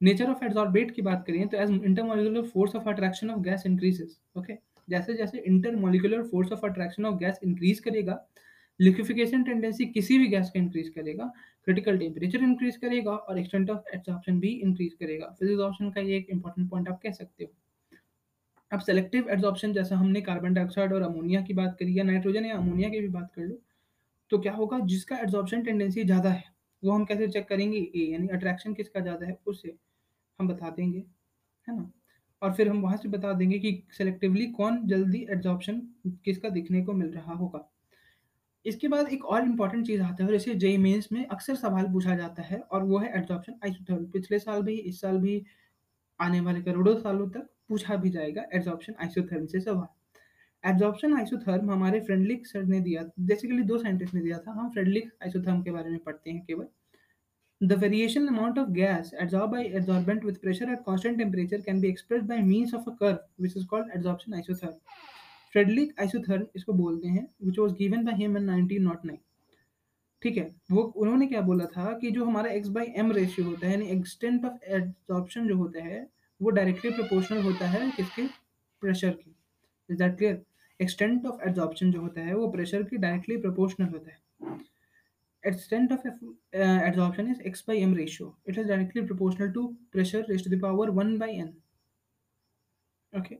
nature 0.00 0.30
of 0.30 0.44
adsorbate 0.44 0.90
की 0.90 1.02
बात 1.02 1.24
करें 1.26 1.48
तो 1.48 1.56
as 1.56 1.70
intermolecular 1.70 2.42
force 2.48 2.76
of 2.76 2.88
attraction 2.88 3.30
of 3.30 3.40
gas 3.40 3.62
increases 3.66 4.18
okay 4.38 4.54
जैसे 4.88 5.14
जैसे 5.14 5.38
intermolecular 5.46 6.22
force 6.28 6.52
of 6.52 6.66
attraction 6.66 7.04
of 7.06 7.18
gas 7.18 7.38
increase 7.44 7.80
करेगा 7.80 8.18
लिक्विफिकेशन 8.80 9.42
टेंडेंसी 9.44 9.86
किसी 9.88 10.18
भी 10.18 10.26
गैस 10.28 10.50
का 10.50 10.60
इंक्रीज 10.60 10.88
करेगा 10.88 11.24
क्रिटिकल 11.66 11.98
टेम्परेचर 11.98 12.42
इंक्रीज 12.42 12.76
करेगा 12.76 13.12
और 13.12 13.38
एक्सटेंट 13.38 13.70
ऑफ़ 13.70 13.94
एब्जॉर्प्शन 13.94 14.40
भी 14.40 14.48
इंक्रीज 14.60 14.94
करेगा। 14.94 15.26
फिजिक्स 15.38 15.60
ऑप्शन 15.62 15.90
का 15.90 16.00
ये 16.00 16.16
एक 16.16 16.30
इंपॉर्टेंट 16.30 16.70
पॉइंट 16.70 16.88
आप 16.88 17.00
कह 17.02 17.12
सकते 17.12 17.44
हो। 17.44 17.50
अब 18.72 18.80
सेलेक्टिव 18.80 19.28
एब्जॉर्प्शन 19.30 19.72
जैसा 19.72 19.96
हमने 19.96 20.20
कार्बन 20.22 20.54
डाइऑक्साइड 20.54 20.92
और 20.92 21.02
अमोनिया 21.02 21.40
की 21.42 21.54
बात 21.54 21.76
करी 21.80 21.98
या 21.98 22.04
नाइट्रोजन 22.04 22.44
या 22.44 22.56
अमोनिया 22.56 22.88
की 22.88 23.00
भी 23.00 23.08
बात 23.08 23.30
कर 23.34 23.42
लो 23.42 23.58
तो 24.30 24.38
क्या 24.38 24.52
होगा? 24.52 24.78
जिसका 24.80 25.16
एब्जॉर्प्शन 25.18 25.62
टेंडेंसी 25.62 26.04
ज़्यादा 26.04 26.30
है, 26.30 26.44
वो 26.82 26.92
हम 26.92 27.04
कैसे 27.04 27.28
चेक 27.28 27.48
करेंगे? 27.48 27.78
ए 27.78 28.06
यानी 28.12 28.28
अट्रैक्शन 28.28 28.74
किसका 28.74 29.00
ज़्यादा 29.00 29.26
है 29.26 29.36
उससे 29.46 29.74
हम 30.38 30.48
बता 30.48 30.70
देंगे, 30.70 30.98
है 31.68 31.76
ना? 31.76 31.90
और 32.42 32.52
फिर 32.54 32.68
हम 32.68 32.80
वहाँ 32.82 32.96
से 32.96 33.08
बता 33.08 33.32
देंगे 33.32 33.58
कि 33.58 33.82
सेलेक्टिवली 33.98 34.46
कौन 34.52 34.80
जल्दी 34.86 35.26
एब्जॉर्प्शन 35.30 35.80
किसका 36.24 36.48
दिखने 36.50 36.82
को 36.84 36.92
मिल 36.92 37.10
रहा 37.10 37.34
होगा। 37.34 37.68
इसके 38.64 38.88
बाद 38.88 39.08
एक 39.08 39.24
और 39.26 39.44
इंपॉर्टेंट 39.44 39.86
चीज़ 39.86 40.02
आता 40.02 40.24
है 40.24 40.30
जैसे 40.30 40.54
जेई 40.56 40.76
मेंस 40.78 41.08
में 41.12 41.24
अक्सर 41.26 41.54
सवाल 41.56 41.92
पूछा 41.92 42.16
जाता 42.16 42.42
है 42.42 42.58
और 42.62 42.82
वो 42.84 42.98
है 42.98 43.12
एड्जॉर्प्शन 43.18 43.54
आइसोथर्म 43.64 44.04
पिछले 44.06 44.38
साल 44.38 44.62
भी, 44.62 44.74
इस 44.74 45.00
साल 45.00 45.18
भी, 45.18 45.42
आने 46.20 46.40
वाले 46.40 46.62
करोड़ों 46.62 46.96
सालों 46.96 47.28
तक 47.30 47.48
पूछा 47.70 47.96
भी 47.96 48.10
जाएगा 48.10 48.44
एड्जॉर्प्शन 48.54 48.94
आइसोथर्म 49.00 49.46
से 49.46 49.60
सवाल। 49.60 50.68
एब्जॉर्प्शन 50.70 51.16
आइसोथर्म 51.18 51.70
हमारे 51.70 52.00
फ्रेंडलिक 52.00 52.46
सर 52.46 52.64
ने 52.64 52.80
दिया 52.80 53.02
बेसिकली 53.20 53.62
दो 53.64 53.78
साइंटिस्ट 53.78 54.14
ने 54.14 54.20
दिया 54.20 54.38
था। 54.38 54.52
हम 54.52 54.70
फ्रेंडलिक 54.70 55.10
आइसोथर्म 55.22 55.62
के 55.62 55.70
बारे 55.70 55.90
में 55.90 55.98
पढ़ते 55.98 56.30
हैं 56.30 56.44
केवल। 56.46 56.66
The 57.60 57.76
variation 57.80 58.28
amount 58.28 58.56
of 58.60 58.70
gas 58.76 59.10
adsorbed 59.24 59.52
by 59.52 59.64
adsorbent 59.78 60.24
with 60.28 60.38
pressure 60.44 60.66
at 60.70 60.80
constant 60.86 61.20
temperature 61.22 61.60
can 61.66 61.82
be 61.82 61.90
expressed 61.90 62.26
by 62.30 62.38
means 62.46 62.72
of 62.74 62.88
a 62.88 62.94
curve, 63.02 63.20
which 63.38 63.54
is 63.60 63.66
called 63.72 63.92
adsorption 63.98 64.38
isotherm. 64.38 64.78
Freundlich 65.52 65.92
isotherm 66.00 66.46
इसको 66.56 66.72
बोलते 66.72 67.08
हैं 67.08 67.26
which 67.44 67.58
was 67.58 67.72
given 67.78 68.04
by 68.04 68.14
him 68.16 68.36
in 68.36 68.44
1909 68.46 69.16
ठीक 70.22 70.36
है, 70.36 70.44
वो 70.70 70.82
उन्होंने 70.82 71.26
क्या 71.26 71.40
बोला 71.40 71.64
था 71.66 71.92
कि 71.98 72.10
जो 72.10 72.24
हमारा 72.24 72.50
एक्स 72.50 72.68
बाई 72.68 72.92
एम 72.96 73.12
रेशियो 73.12 73.46
होता 73.46 73.66
है, 73.66 73.72
यानी 73.72 73.86
एक्सटेंट 73.90 74.44
ऑफ़ 74.44 74.64
एब्जॉर्प्शन 74.64 75.48
जो 75.48 75.56
होता 75.56 75.84
है 75.84 76.00
वो 76.42 76.50
डायरेक्टली 76.50 76.90
प्रोपोर्शनल 76.90 77.42
होता 77.42 77.68
है 77.68 77.90
किसके? 77.90 78.26
प्रेशर 78.82 79.10
की। 79.10 79.34
Is 79.88 79.98
that 79.98 80.16
clear 80.18 80.42
extent 80.80 81.26
of 81.26 81.48
absorption 81.48 81.92
जो 81.92 82.00
होता 82.00 82.20
है 82.20 82.34
वो 82.34 82.50
प्रेशर 82.50 82.82
की 82.82 82.96
डायरेक्टली 82.96 83.36
प्रोपोर्शनल 83.36 83.88
होता 83.88 84.10
है। 84.10 84.20
Uh, 85.44 86.80
adsorption 86.86 87.28
is 87.28 87.38
x 87.44 87.62
by 87.62 87.76
m 87.76 87.94
ratio. 87.94 88.36
It 88.46 88.58
is 88.58 88.66
directly 88.66 89.02
proportional 89.02 89.52
to 89.52 89.76
pressure 89.90 90.24
raised 90.28 90.44
to 90.44 90.50
the 90.50 90.58
power 90.58 90.90
1 90.92 91.18
by 91.18 91.30
n. 91.30 91.48
Okay? 93.12 93.38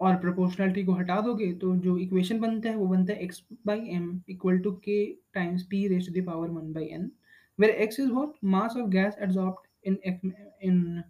और 0.00 0.16
प्रोपोर्शनलिटी 0.16 0.84
को 0.84 0.92
हटा 0.92 1.20
दोगे 1.20 1.52
तो 1.54 1.74
जो 1.76 1.96
इक्वेशन 1.98 2.40
बनता 2.40 2.68
है 2.68 2.76
वो 2.76 2.86
बनता 2.86 3.12
है 3.12 3.20
X 3.20 3.42
by 3.66 3.78
M 3.90 4.10
equal 4.28 4.58
to 4.58 4.72
K 4.84 5.04
times 5.34 5.62
P 5.62 5.86
raise 5.88 6.06
to 6.06 6.20
the 6.20 6.24
power 6.26 6.48
one 6.50 6.72
by 6.72 6.84
N 6.94 7.10
where 7.58 7.70
X 7.84 8.00
is 8.00 8.10
what 8.10 8.34
mass 8.44 8.76
of 8.76 8.88
gas 8.90 9.16
adsorb 9.18 9.62
in 9.86 11.02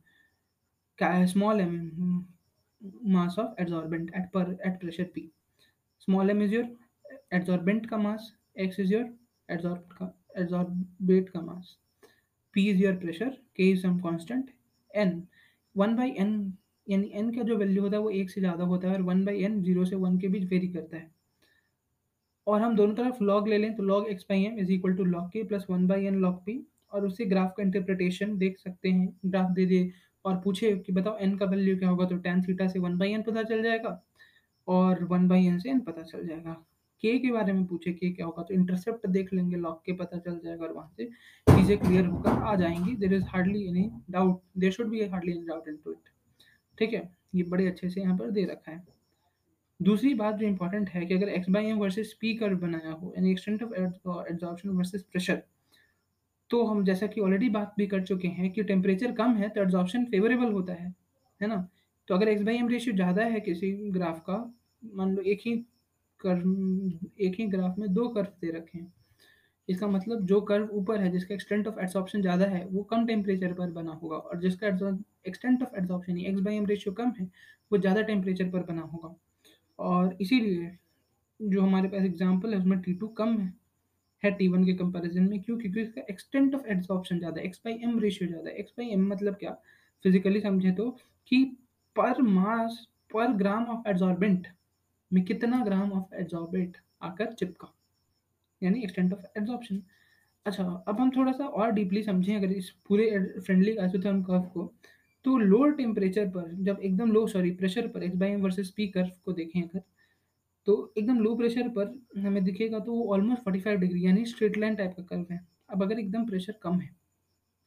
small 1.27 1.61
m, 1.61 2.27
mass 3.03 3.39
of 3.39 3.57
adsorbent 3.59 4.11
at 4.15 4.33
per, 4.33 4.57
at 4.65 4.81
pressure 4.81 5.05
p. 5.05 5.31
Small 5.99 6.31
m 6.31 6.43
is 6.43 6.51
your 6.51 6.69
adsorbent 7.33 7.89
का 7.89 7.99
mass, 7.99 8.33
x 8.57 8.79
is 8.79 8.91
your 8.91 9.09
adsorb 9.49 9.83
का 9.93 10.13
adsorbate 10.39 11.29
का 11.31 11.47
mass. 11.47 11.77
P 12.55 12.71
is 12.71 12.79
your 12.79 12.95
pressure, 12.95 13.33
k 13.57 13.73
is 13.73 13.83
some 13.83 14.01
constant, 14.01 14.51
n. 14.95 15.27
1 15.75 15.97
by 15.97 16.09
n, 16.19 16.53
यानी 16.87 17.11
N 17.15 17.31
का 17.35 17.43
जो 17.43 17.57
value 17.57 17.83
होता 17.83 17.97
है 17.97 18.03
वो 18.03 18.11
एक 18.11 18.31
से 18.31 18.41
ज़्यादा 18.41 18.65
होता 18.65 18.89
है 18.89 18.95
और 18.95 19.03
वन 19.03 19.25
बाई 19.25 19.43
एन 19.45 19.63
ज़ीरो 19.63 19.85
से 19.85 19.97
वन 19.97 20.19
के 20.19 20.29
बीच 20.29 20.45
वेरी 20.51 20.69
करता 20.69 20.97
है। 20.97 21.11
और 22.47 22.61
हम 22.63 22.77
दोनों 22.77 22.95
तरफ़ 22.95 23.23
लॉग 23.25 23.49
ले 23.49 23.59
लें 23.59 23.75
तो 23.77 23.83
log 23.83 24.07
X 24.09 24.27
by 24.29 24.45
M 24.45 24.59
is 24.59 24.71
equal 24.73 24.95
to 24.97 25.05
log 25.05 25.29
K 25.33 25.43
plus 25.45 25.67
one 25.71 25.87
by 25.87 26.05
N 26.07 26.21
log 26.21 26.35
P 26.45 26.59
और 26.93 27.07
उससे 27.07 27.25
ग्राफ 27.27 27.53
का 27.57 27.63
इंटरप्रिटेशन 27.63 28.37
देख 28.39 28.59
सकते 28.59 28.89
हैं। 28.89 29.09
ग्राफ 29.27 29.51
दे 29.55 29.67
दे 29.67 29.83
और 30.27 30.37
पूछे 30.45 30.75
कि 30.77 30.93
बताओ 30.93 31.17
एन 31.19 31.37
का 31.39 31.47
वैल्यू 31.47 31.77
क्या 31.79 31.89
होगा 31.89 32.05
तो 32.07 32.17
टेन 32.19 32.43
थीटा 32.43 32.67
से 32.69 32.79
वन 32.79 32.97
बाई 32.99 33.13
एन 33.13 33.23
पता 33.23 33.43
चल 33.45 33.63
जाएगा 33.63 34.01
और 34.69 35.05
वन 35.07 35.29
बाई 35.29 35.47
एन 35.47 35.59
से 35.59 35.71
एन 35.71 35.81
पता 35.81 36.03
चल 36.05 36.27
जाएगा। 36.27 36.53
के 37.03 37.19
के 37.19 37.31
बारे 37.33 37.53
में 37.53 37.65
पूछे 37.67 37.93
के 37.93 38.11
क्या 38.11 38.27
होगा 38.27 38.43
तो 38.43 38.55
इंटरसेप्ट 38.55 39.07
देख 39.09 39.33
लेंगे 39.35 39.57
लॉग 39.57 39.85
के 39.87 39.93
पता 39.95 40.19
चल 40.19 40.39
जाएगा 40.45 40.65
और 40.65 40.73
वहाँ 40.73 40.91
से 40.97 41.05
चीज़ें 41.47 41.77
क्लियर 41.79 42.07
होकर 42.07 42.43
आ 42.43 42.55
जाएँगी। 42.57 42.95
There 42.97 43.15
is 43.15 43.25
hardly 43.29 43.67
any 43.69 43.91
doubt 44.11 44.41
there 44.59 44.73
should 44.73 44.89
be 44.91 45.05
hardly 45.05 45.33
any 45.33 45.47
doubt 45.47 45.69
in 45.69 45.77
to 45.85 45.93
it 45.93 46.09
ठीक 46.79 46.93
है? 46.95 47.11
ये 47.35 47.43
बड़े 47.45 47.67
अच्छे 47.67 47.89
से 47.91 48.01
यहाँ 48.01 48.17
पर 48.19 48.31
दे 48.31 48.45
रखा 48.45 48.73
है। 48.73 48.85
दूसरी 49.81 50.15
बात 50.15 50.35
जो 50.35 50.47
इंपॉर्टेंट 50.47 50.89
है 50.91 51.05
कि 51.07 51.15
अगर 51.15 51.29
X 51.29 51.49
by 51.51 51.67
M 51.67 51.79
versus 51.79 52.13
P 52.21 52.35
curve 52.35 52.59
बनाया 52.59 52.93
हो 52.93 53.13
यानी 53.17 53.31
extent 53.31 53.63
of 53.63 53.75
adsorption 53.75 54.69
versus 54.69 55.03
pressure 55.03 55.43
तो 56.51 56.63
हम 56.65 56.85
जैसा 56.85 57.07
कि 57.07 57.21
ऑलरेडी 57.21 57.49
बात 57.51 57.75
भी 57.79 57.87
कर 57.87 58.03
चुके 58.05 58.29
हैं 58.31 58.51
कि 58.53 58.63
टेम्परेचर 58.65 59.13
कम 59.13 59.35
है 59.37 59.49
तो 59.49 59.61
एड्जॉर्प्शन 59.63 60.05
फेवरेबल 60.07 60.53
होता 60.53 60.73
है 60.75 60.95
है 61.41 61.49
ना? 61.49 61.57
तो 62.09 62.15
अगर 62.15 62.29
एक्स 62.29 62.43
बाई 62.43 62.57
एम 62.57 62.69
रेशियो 62.69 62.95
ज़्यादा 62.97 63.25
है 63.25 63.41
किसी 63.41 63.73
ग्राफ 63.93 64.21
का, 64.21 64.37
मान 64.83 65.15
लो 65.15 65.23
एक 65.25 65.41
ही 65.47 65.55
कर्व 66.21 67.23
एक 67.23 67.35
ही 67.39 67.47
ग्राफ 67.47 67.79
में 67.79 67.93
दो 67.95 68.09
कर्व 68.09 68.29
दे 68.41 68.51
रखे, 68.51 68.79
इसका 69.69 69.87
मतलब 69.89 70.25
जो 70.27 70.41
कर्व 70.43 70.69
ऊपर 70.73 71.01
है, 71.01 71.11
जिसका 71.13 71.35
एक्सटेंट 71.35 71.67
ऑफ़ 71.69 71.81
एड्सॉर्प्शन 71.81 72.21
ज़्यादा 72.23 72.47
है, 72.47 72.65
वो 72.67 72.83
कम 72.85 73.07
टेम्परेचर 73.07 73.53
पर 73.55 73.71
बना 73.73 73.93
होगा 73.95 74.17
और 74.17 74.41
जिसका 74.41 74.67
extent 75.27 75.63
of 75.63 75.77
adsorption 75.79 76.19
X 76.19 76.41
by 76.41 76.57
M 76.57 76.67
ratio 76.67 76.95
कम 76.95 77.13
है, 77.21 77.29
वो 77.71 77.79
ज़्यादा 77.79 78.03
टेम्परेचर 78.05 78.49
पर 78.51 78.63
बना 78.65 78.83
होगा। 78.85 79.15
और 79.79 80.17
इसीलिए 80.21 80.77
जो 81.41 81.63
हमारे 81.63 81.89
पास 81.89 82.03
एग्ज़ाम्पल 82.05 82.53
है, 82.53 82.59
उसमें 82.59 82.79
टी 82.81 82.95
टू 82.95 83.09
कम 83.19 83.39
है 83.39 83.53
है 84.23 84.31
टी 84.33 84.49
वन 84.49 84.65
के 84.65 84.73
कंपेरिजन 84.75 85.23
में, 85.23 85.41
क्यों? 85.41 85.59
क्योंकि 85.59 85.81
इसका 85.83 86.03
एक्सटेंट 86.11 86.55
ऑफ़ 86.55 86.67
एड्सॉर्प्शन 86.69 87.19
ज़्यादा 87.19 87.41
एक्स 87.43 87.61
बाई 87.65 87.79
एम 87.85 87.99
रेशियो 88.01 88.29
ज़्यादा 88.29 88.51
एक्स 88.53 88.73
बाई 88.79 88.89
एम 88.91 89.07
मतलब 89.09 89.35
क्या? 89.37 89.51
फिजिकली 90.05 90.41
समझे 90.41 90.71
तो 90.73 90.91
कि 91.31 91.45
पर 91.97 92.23
मास 92.23 92.87
पर 93.15 93.33
ग्राम 93.37 93.65
ऑफ़ 93.67 93.89
एड्सॉर्बेंट 93.89 94.47
में 95.11 95.25
कितना 95.25 95.65
ग्राम 95.65 95.93
ऑफ़ 95.93 96.15
एड्सॉर्बेंट 96.15 96.77
आकर 97.03 97.33
चिपका? 97.33 97.73
यानी 98.63 98.83
एक्सटेंट 98.83 99.13
ऑफ़ 99.13 99.39
एब्जॉर्प्शन 99.39 99.83
अच्छा 100.47 100.65
अब 100.89 101.01
हम 101.01 101.11
थोड़ा 101.11 101.33
सा 101.33 101.45
और 101.45 101.71
डीपली 101.73 102.03
समझें, 102.03 102.37
अगर 102.37 102.53
इस 102.53 102.71
पूरे 102.89 103.11
फ्रेंडली 103.39 103.77
आइसोथर्म 103.77 104.23
कर्व 104.23 104.43
को 104.55 104.73
तो 105.25 105.37
लोअर 105.39 105.73
टेम्परेचर 105.75 106.29
पर, 106.29 106.53
जब 106.55 106.81
एकदम 106.83 107.13
लो 107.13 107.27
सॉरी 107.27 107.51
प्रेशर 107.53 107.87
पर 107.89 108.03
x 108.03 108.17
by 108.17 108.31
m 108.31 108.43
versus 108.43 108.71
p 108.77 108.87
curve 108.89 109.11
को 109.25 109.33
देखें 109.33 109.61
अगर 109.63 109.83
तो 110.67 110.93
एकदम 110.99 111.19
लो 111.21 111.35
प्रेशर 111.37 111.69
पर 111.79 112.21
हमें 112.21 112.43
दिखेगा 112.45 112.79
तो 112.79 112.93
वो 112.93 113.13
ऑलमोस्ट 113.15 113.43
फोर्टी 113.45 113.61
फाइव 113.61 113.79
डिग्री 113.81 114.05
यानी 114.07 114.25
स्ट्रेट 114.27 114.57
लाइन 114.57 114.77
टाइप 114.77 114.95
का 114.97 115.03
कर्व 115.03 115.27
है। 115.33 115.41
अब 115.71 115.83
अगर 115.83 115.99
एकदम 115.99 116.27
प्रेशर 116.27 116.59
कम 116.63 116.79
है 116.81 116.91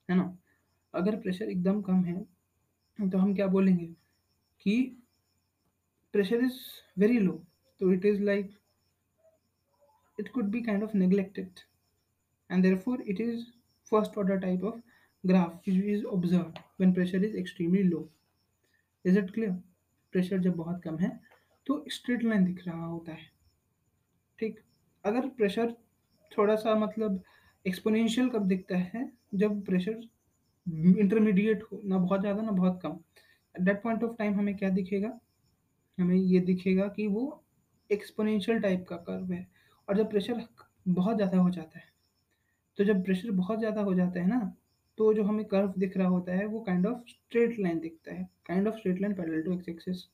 है 0.09 0.15
ना? 0.15 0.37
अगर 0.93 1.15
प्रेशर 1.21 1.49
एकदम 1.49 1.81
कम 1.81 2.03
है 2.03 2.19
तो 2.99 3.17
हम 3.17 3.33
क्या 3.35 3.47
बोलेंगे 3.47 3.85
कि 4.61 4.75
प्रेशर 6.13 6.43
इज़ 6.45 6.59
वेरी 6.99 7.19
लो 7.19 7.43
तो 7.81 7.91
it 7.93 8.05
is 8.05 8.21
like 8.23 8.55
it 10.17 10.29
could 10.35 10.47
be 10.51 10.59
kind 10.61 10.83
of 10.85 10.93
neglected, 11.01 11.59
and 12.49 12.65
therefore 12.65 12.95
it 13.11 13.19
is 13.25 13.43
first 13.91 14.17
order 14.17 14.35
type 14.39 14.63
of 14.69 14.81
graph 15.23 15.67
which 15.67 15.77
is 15.93 16.01
observed 16.15 16.57
when 16.77 16.91
pressure 16.97 17.21
is 17.27 17.37
extremely 17.41 17.83
low 17.91 18.01
is 19.05 19.19
it 19.21 19.31
clear? 19.37 19.53
Pressure 20.13 20.39
जब 20.39 20.55
बहुत 20.55 20.81
कम 20.83 20.97
है 20.97 21.11
तो 21.69 21.83
straight 21.89 22.23
line 22.23 22.45
दिख 22.45 22.67
रहा 22.67 22.85
होता 22.85 23.11
है। 23.11 23.27
ठीक? 24.39 24.59
अगर 25.03 25.27
प्रेशर 25.29 25.71
थोड़ा 26.31 26.55
सा 26.55 26.75
मतलब 26.75 27.21
एक्सपोनेंशियल 27.65 28.29
कब 28.29 28.47
दिखता 28.47 28.77
है? 28.77 29.11
जब 29.35 29.63
प्रेशर 29.65 30.01
इंटरमीडिएट 30.99 31.63
हो, 31.63 31.81
ना 31.85 31.97
बहुत 31.97 32.21
ज़्यादा, 32.21 32.41
ना 32.41 32.51
बहुत 32.51 32.79
कम। 32.83 32.99
At 33.55 33.61
that 33.61 33.81
point 33.83 34.03
of 34.03 34.15
time 34.17 34.33
हमें 34.35 34.55
क्या 34.57 34.69
दिखेगा? 34.69 35.19
हमें 35.97 36.15
ये 36.15 36.39
दिखेगा 36.39 36.87
कि 36.87 37.07
वो 37.07 37.43
एक्सपोनेंशियल 37.89 38.59
टाइप 38.59 38.85
का 38.89 38.95
कर्व 38.97 39.31
है 39.33 39.47
और 39.87 39.97
जब 39.97 40.09
प्रेशर 40.09 40.45
बहुत 40.89 41.15
ज़्यादा 41.15 41.37
हो 41.37 41.49
जाता 41.49 41.79
है 41.79 41.87
तो 42.77 42.83
जब 42.83 43.03
प्रेशर 43.05 43.31
बहुत 43.31 43.59
ज़्यादा 43.59 43.81
हो 43.81 43.93
जाता 43.95 44.19
है 44.19 44.27
ना 44.27 44.39
तो 44.97 45.13
जो 45.13 45.23
हमें 45.23 45.45
कर्व 45.45 45.73
दिख 45.77 45.97
रहा 45.97 46.07
होता 46.07 46.33
है 46.33 46.45
वो 46.45 46.59
काइंड 46.61 46.87
ऑफ़ 46.87 47.09
स्ट्रेट 47.09 47.59
लाइन 47.59 47.79
दिखता 47.79 48.13
है। 48.13 48.23
Kind 48.47 48.67
of 48.67 48.75
straight 48.75 49.01
line 49.01 49.13
parallel 49.15 49.43
to 49.43 49.53
x 49.53 49.69
axis 49.69 50.05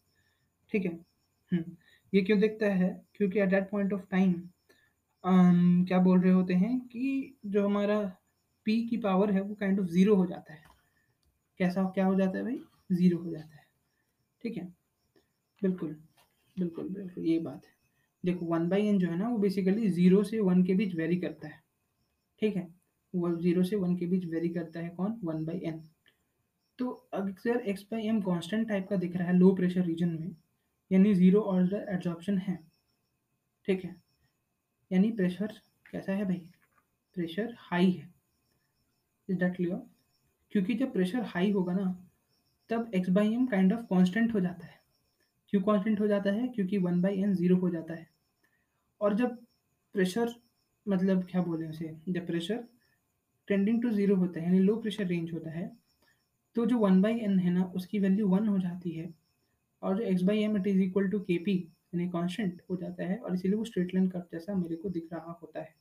ठीक 0.72 0.86
है? 0.86 1.00
हम्म, 1.52 1.76
ये 2.14 2.22
क्यों 2.22 2.40
दिखता 2.40 2.68
है? 2.74 2.90
क्योंकि 3.16 3.40
at 3.40 3.50
that 3.50 3.70
point 3.72 3.94
of 3.94 4.06
time 4.12 4.34
क्या 5.86 6.00
बोल 6.00 6.20
रहे 6.22 6.32
होते 6.34 6.54
हैं 6.54 6.80
कि 6.88 7.36
जो 7.46 7.66
हमारा 7.66 8.00
पी 8.66 8.82
की 8.88 8.98
पावर 8.98 9.32
है 9.32 9.42
वो 9.42 9.56
काइंड 9.56 9.80
ऑफ़ 9.80 9.88
ज़ीरो 9.88 10.16
हो 10.16 10.26
जाता 10.26 10.54
है। 10.54 10.64
कैसा 11.60 11.84
क्या 11.96 12.06
हो 12.06 12.16
जाता 12.16 12.38
है 12.38 12.44
भाई? 12.44 12.60
ज़ीरो 12.92 13.18
हो 13.18 13.32
जाता 13.32 13.56
है। 13.58 13.64
ठीक 14.44 14.58
है? 14.58 14.66
बिल्कुल 15.62 15.96
बिल्कुल 16.58 16.90
बिल्कुल 16.90 17.26
ये 17.26 17.40
बात 17.40 17.66
है। 17.66 17.74
देखो 18.24 18.46
वन 18.46 18.68
बाई 18.70 18.88
एन 18.88 19.00
जो 19.00 19.10
है 19.10 19.18
ना 19.18 19.30
वो 19.30 19.38
बेसिकली 19.38 19.90
ज़ीरो 19.90 20.24
से 20.24 20.40
वन 20.40 20.64
के 20.64 20.74
बीच 20.74 20.96
वेरी 20.96 21.18
करता 21.18 21.48
है। 21.48 21.62
ठीक 22.42 22.56
है? 22.56 22.68
वो 23.14 23.36
ज़ीरो 23.36 23.64
से 23.64 23.76
वन 23.76 23.96
के 23.98 24.06
बीच 24.06 24.26
वेरी 24.26 24.50
करता 24.50 24.80
है 24.80 24.90
कौन? 24.90 25.20
वन 25.24 25.46
बाई 25.46 25.60
एन 25.66 25.82
तो 26.80 26.90
अगर 27.14 27.74
बाई 27.92 28.08
एम 28.08 28.22
कॉन्स्टेंट 28.22 28.68
टाइप 28.70 28.88
का 28.90 28.96
दिख 28.96 29.16
रहा 29.16 29.28
है 29.28 29.38
लो 29.38 29.54
प्रेशर 29.56 29.86
रीजन 29.86 30.10
में 30.10 30.36
यानी 30.92 31.14
ज़ीरो 31.14 31.42
ऑर्डर 31.42 31.86
एब्जॉर्प्शन 31.90 32.38
है। 32.38 32.58
ठीक 33.68 33.84
है? 33.86 33.96
यानी 34.92 35.12
प्रेशर 35.12 35.54
कैसा 35.92 36.14
है 36.14 36.26
भाई? 36.26 36.42
प्रेशर 37.16 37.54
हाई 37.60 37.92
है। 37.92 38.14
इज़ 39.30 39.38
दैट 39.38 39.56
क्लियर 39.56 39.82
क्योंकि 40.52 40.74
जब 40.74 40.92
प्रेशर 40.94 41.22
हाई 41.24 41.52
होगा 41.52 41.74
ना, 41.74 41.86
तब 42.70 42.92
x 42.96 43.10
by 43.10 43.34
m 43.34 43.46
kind 43.48 43.74
of 43.74 43.86
constant 43.86 44.34
हो 44.34 44.40
जाता 44.40 44.66
है। 44.68 44.80
क्यों 45.50 45.62
कॉन्स्टेंट 45.62 46.00
हो 46.00 46.08
जाता 46.08 46.32
है? 46.32 46.48
क्योंकि 46.48 46.78
वन 46.78 47.02
बाई 47.02 47.22
एन 47.22 47.34
ज़ीरो 47.34 47.56
हो 47.58 47.70
जाता 47.70 47.94
है। 47.94 48.08
और 49.02 49.14
जब 49.14 49.38
प्रेशर 49.96 50.34
मतलब 50.86 51.24
क्या 51.24 51.42
बोले 51.42 51.68
उसे? 51.68 51.96
जब 52.10 52.26
प्रेशर 52.28 52.64
टेंडिंग 53.48 53.82
टू 53.82 53.90
ज़ीरो 53.90 54.16
होता 54.16 54.40
है, 54.40 54.46
यानी 54.46 54.60
लो 54.60 54.76
प्रेशर 54.76 55.06
रेंज 55.06 55.34
होता 55.34 55.50
है 55.50 55.72
तो 56.56 56.66
जो 56.66 56.78
वन 56.78 57.02
बाई 57.02 57.20
एन 57.20 57.40
है 57.40 57.52
ना, 57.52 57.64
उसकी 57.66 58.00
वैल्यू 58.00 58.28
वन 58.28 58.48
हो 58.48 58.58
जाती 58.60 58.92
है। 58.92 59.14
और 59.86 59.98
जो 59.98 60.04
x 60.04 60.22
by 60.24 60.40
m 60.44 60.58
it 60.58 60.68
is 60.68 60.82
equal 60.82 61.08
to 61.10 61.20
k 61.22 61.38
p 61.46 61.56
यानी 61.94 62.08
कॉन्स्टेंट 62.10 62.62
हो 62.70 62.76
जाता 62.78 63.06
है 63.06 63.18
और 63.18 63.34
इसीलिए 63.36 63.58
वो 63.58 63.66
स्ट्रेट 63.66 63.94
लाइन 63.94 64.08
कट 64.10 64.32
जैसा 64.32 64.56
मेरे 64.56 64.76
को 64.76 64.90
दिख 64.90 65.14
रहा 65.14 65.38
होता 65.42 65.60
है। 65.60 65.74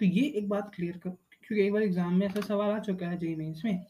तो 0.00 0.04
ये 0.04 0.22
एक 0.38 0.48
बात 0.48 0.70
क्लियर 0.74 0.96
कर, 0.98 1.10
क्योंकि 1.10 1.62
एक 1.64 1.72
बार 1.72 1.82
एग्ज़ाम 1.82 2.14
में 2.18 2.26
ऐसा 2.26 2.40
सवाल 2.42 2.70
आ 2.70 2.78
चुका 2.80 3.08
है 3.08 3.18
जेई 3.18 3.34
मेन्स 3.34 3.64
में, 3.64 3.84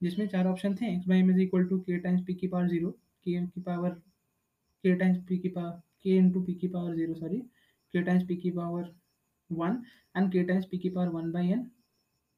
जिसमें 0.00 0.26
चार 0.28 0.46
ऑप्शन 0.46 0.74
थे 0.80 0.92
x 0.94 1.06
by 1.08 1.18
m 1.18 1.30
is 1.30 1.40
equal 1.40 1.64
to 1.66 1.78
k 1.80 1.98
times 1.98 2.22
p 2.26 2.34
की 2.34 2.48
पावर 2.48 2.68
ज़ीरो 2.68 2.90
के 3.26 3.46
की 3.46 3.60
पावर 3.60 3.90
के 4.84 4.94
टाइम्स 4.96 5.18
पी 5.28 5.38
की 5.38 5.48
पावर 5.48 5.80
के 6.02 6.16
इंटू 6.16 6.40
पी 6.42 6.54
की 6.54 6.68
power 6.68 6.94
zero 6.94 7.14
sorry 7.14 7.38
k 7.94 8.02
times 8.02 8.24
p 8.26 8.36
की 8.36 8.50
power 8.50 8.90
one 9.50 9.82
and 10.16 10.30
k 10.32 10.42
times 10.44 10.64
p 10.70 10.78
की 10.78 10.88
power 10.90 11.08
one 11.10 11.30
by 11.32 11.48
n 11.52 11.70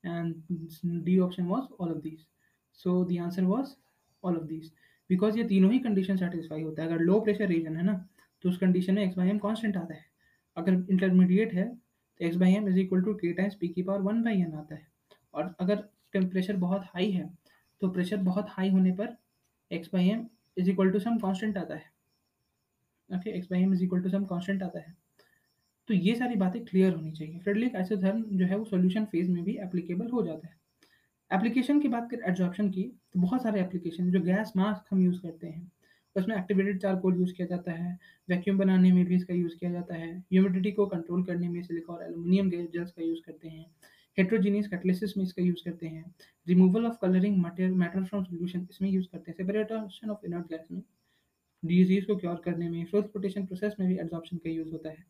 and 0.04 1.02
d 1.04 1.18
option 1.18 1.46
was 1.46 1.72
all 1.80 1.90
of 1.90 1.98
these 1.98 2.26
so 2.80 3.04
the 3.04 3.18
answer 3.22 3.44
was 3.44 3.74
all 4.22 4.36
of 4.36 4.44
these 4.44 4.70
because 5.10 5.38
ये 5.38 5.44
तीनों 5.44 5.72
ही 5.72 5.78
condition 5.78 6.16
satisfy 6.16 6.62
होता 6.62 6.82
है। 6.82 6.88
अगर 6.88 7.00
low 7.00 7.20
pressure 7.20 7.46
region 7.48 7.76
है 7.76 7.82
ना 7.82 7.94
तो 8.44 8.48
उस 8.48 8.58
कंडीशन 8.58 8.94
में 8.94 9.02
एक्स 9.04 9.16
बाई 9.16 9.28
एम 9.28 9.38
कॉन्स्टेंट 9.38 9.76
आता 9.76 9.94
है। 9.94 10.04
अगर 10.56 10.72
इंटरमीडिएट 10.72 11.54
है 11.54 11.64
तो 11.68 12.24
x 12.26 12.36
by 12.36 12.54
m 12.54 12.68
is 12.68 12.78
equal 12.78 13.02
to 13.02 13.14
k 13.14 13.32
times 13.32 13.54
p 13.54 13.68
की 13.68 13.82
पावर 13.82 14.00
वन 14.02 14.22
बाई 14.22 14.40
एन 14.40 14.54
आता 14.54 14.74
है। 14.74 14.86
और 15.34 15.54
अगर 15.60 15.84
टेम्परेचर 16.12 16.56
बहुत 16.58 16.84
हाई 16.86 17.10
है 17.10 17.28
तो 17.82 17.88
प्रेशर 17.90 18.16
बहुत 18.22 18.46
हाई 18.50 18.70
होने 18.70 18.92
पर 18.92 19.16
x 19.70 19.90
by 19.92 20.08
m 20.08 20.26
is 20.56 20.70
equal 20.70 20.90
to 20.90 20.98
some 20.98 21.18
constant 21.18 21.58
आता 21.58 21.74
है। 21.74 21.90
Okay 23.10 23.30
x 23.30 23.48
by 23.50 23.62
m 23.62 23.72
is 23.74 23.84
equal 23.84 24.02
to 24.02 24.10
some 24.10 24.24
constant 24.24 24.62
आता 24.62 24.78
है। 24.78 24.94
तो 25.88 25.94
ये 25.94 26.14
सारी 26.14 26.34
बातें 26.36 26.64
क्लियर 26.64 26.94
होनी 26.94 27.12
चाहिए। 27.12 27.38
फ्रेडलिक 27.38 27.76
आइसोथर्म 27.76 28.22
जो 28.32 28.46
है, 28.46 28.56
वो 28.56 28.64
सोल्यूशन 28.64 29.04
फ़ेज़ 29.04 29.30
में 29.30 29.42
भी 29.44 29.56
एप्लीकेबल 29.58 30.08
हो 30.08 30.22
जाता 30.22 30.48
है। 30.48 30.58
एप्लीकेशन 31.30 31.80
की 31.80 31.88
बात 31.88 32.08
करें 32.10 32.28
एब्जॉर्प्शन 32.28 32.70
की 32.70 32.82
तो 33.12 33.20
बहुत 33.20 33.42
सारे 33.42 33.60
एप्लीकेशन 33.60 34.10
जो 34.10 34.20
गैस 34.20 34.52
मास्क 34.56 34.84
हम 34.90 35.00
यूज़ 35.00 35.20
करते 35.22 35.46
हैं, 35.46 35.70
उसमें 36.16 36.36
एक्टिवेटेड 36.36 36.80
चारकोल 36.82 37.18
यूज़ 37.18 37.32
किया 37.34 37.46
जाता 37.46 37.72
है 37.72 37.98
वैक्यूम 38.28 38.58
बनाने 38.58 38.92
में 38.92 39.04
भी 39.04 39.14
इसका 39.16 39.34
यूज़ 39.34 39.56
किया 39.56 39.70
जाता 39.72 39.94
है 39.94 40.10
ह्यूमिडिटी 40.32 40.72
को 40.72 40.86
कंट्रोल 40.86 41.22
करने 41.24 41.48
में 41.48 41.62
सिलिका 41.62 41.92
और 41.92 42.02
एलुमिनियम 42.04 42.50
जेल्स 42.50 42.90
का 42.92 43.02
यूज़ 43.02 43.20
करते 43.26 43.48
हैं 43.48 43.66
हेट्रोजीनियस 44.18 44.68
कैटलिसिस 44.68 45.16
में 45.16 45.24
इसका 45.24 45.42
यूज़ 45.42 45.62
करते 45.64 45.86
हैं 45.86 46.04
removal 46.46 46.86
of 46.86 46.96
colouring 47.02 47.36
matter 47.38 48.04
from 48.04 48.24
solution 48.24 48.66
इसमें 48.70 48.88
यूज़ 48.90 49.06
करते 49.12 49.30
हैं 49.30 49.36
सेपरेशन 49.36 50.10
ऑफ़ 50.10 50.26
इनर्ट 50.26 50.46
गैस 50.46 50.66
में 50.72 50.82
डिज़ीज़ 51.62 52.06
को 52.06 52.16
क्योर 52.16 52.40
करने 52.44 52.68
में 52.70 52.84
ट्रांसपोर्टेशन 52.84 53.46
प्रोसेस 53.46 53.76
में 53.80 53.88
भी 53.88 53.98
एब्जॉर्प्शन 53.98 54.36
का 54.36 54.50
यूज़ 54.50 54.70
होता 54.72 54.90
है 54.90 55.04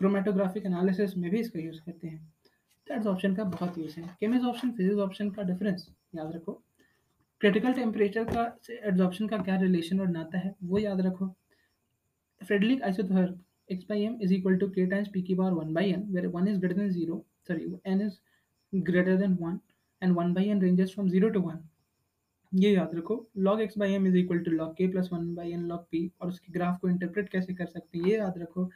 क्रोमेटोग्राफिक 0.00 0.66
एनालिसिस 0.66 1.16
में 1.16 1.30
भी 1.30 1.40
इसका 1.40 1.60
यूज़ 1.60 1.80
करते 1.80 2.08
हैं। 2.08 2.32
तो 2.86 2.94
एब्जॉर्प्शन 2.94 3.34
का 3.34 3.44
बहुत 3.44 3.78
यूज़ 3.78 4.00
है। 4.00 4.16
केमिज 4.20 4.44
ऑप्शन 4.44 4.70
फिजिक्स 4.72 4.98
ऑप्शन 5.00 5.30
का 5.30 5.42
डिफरेंस 5.42 5.88
याद 6.14 6.34
रखो। 6.34 6.52
क्रिटिकल 7.40 7.72
टेम्परेचर 7.72 8.24
का 8.24 8.50
से 8.66 8.80
एब्जॉर्प्शन 8.88 9.28
का 9.28 9.38
क्या 9.38 9.56
रिलेशन 9.60 10.00
और 10.00 10.08
नाता 10.08 10.38
है, 10.38 10.54
वो 10.62 10.78
याद 10.78 11.00
रखो। 11.00 11.34
Freundlich 12.40 12.82
isotherm 12.82 13.34
x 13.70 13.84
by 13.88 13.96
m 14.04 14.14
is 14.24 14.32
equal 14.36 14.56
to 14.60 14.66
k 14.76 14.84
times 14.88 15.08
p 15.10 15.20
की 15.26 15.34
power 15.36 15.52
1 15.56 15.68
by 15.74 15.82
n, 15.88 16.00
where 16.14 16.30
1 16.30 16.48
is 16.48 16.56
greater 16.62 16.78
than 16.78 16.88
0 16.94 17.18
sorry, 17.48 17.66
n 17.84 18.00
is 18.06 18.16
greater 18.72 19.14
than 19.20 19.36
1 19.44 19.60
and 20.02 20.16
1 20.22 20.32
by 20.38 20.42
n 20.54 20.62
ranges 20.64 20.94
from 20.94 21.10
0 21.12 21.30
to 21.36 21.42
1 21.50 21.60
ये 22.52 22.72
याद 22.72 22.94
रखो, 22.94 23.16
log 23.38 23.60
x 23.60 23.78
by 23.78 23.92
m 23.94 24.06
is 24.06 24.18
equal 24.22 24.42
to 24.46 24.56
log 24.56 24.74
k 24.80 24.88
plus 24.94 25.10
1 25.12 25.28
by 25.36 25.46
n 25.52 25.62
log 25.70 25.84
p, 25.94 26.02
और 26.20 26.28
उसके 26.28 26.52
graph 26.52 26.78
को 26.80 26.88
interpret 26.88 27.28
कैसे 27.28 27.54
कर 27.54 27.66
सकते 27.66 27.98
हैं, 27.98 28.06
ये 28.06 28.16
याद 28.16 28.38
रखो। 28.38 28.68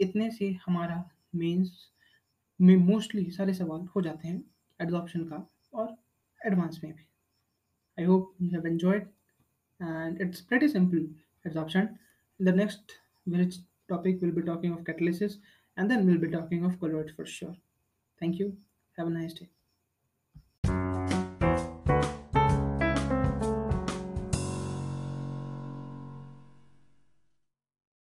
इतने 0.00 0.30
से 0.30 0.50
हमारा 0.66 0.98
मेंस 1.34 1.76
में 2.60 2.76
मोस्टली 2.76 3.30
सारे 3.30 3.54
सवाल 3.54 3.86
हो 3.96 4.02
जाते 4.02 4.28
हैं 4.28 4.42
एडजॉप्शन 4.80 5.24
का 5.24 5.46
और 5.74 5.96
एडवांस 6.40 6.80
में 6.84 6.92
भी। 6.92 7.06
I 7.98 8.04
hope 8.04 8.34
you 8.42 8.48
have 8.50 8.66
enjoyed 8.66 9.08
and 9.80 10.20
it's 10.22 10.46
Beti 10.52 10.68
simple 10.68 11.08
adsorption 11.44 11.88
the 12.40 12.54
next 12.56 12.92
which 13.26 13.58
topic 13.88 14.22
will 14.22 14.32
be 14.32 14.42
talking 14.42 14.74
of 14.74 14.82
catalysis 14.84 15.36
and 15.76 15.88
then 15.88 16.06
will 16.06 16.18
be 16.18 16.26
talking 16.32 16.64
of 16.66 16.76
colloids 16.80 17.16
for 17.16 17.26
sure 17.28 17.54
thank 18.20 18.40
you 18.40 18.48
have 18.98 19.06
a 19.06 19.10
nice 19.10 19.34
day 19.40 19.48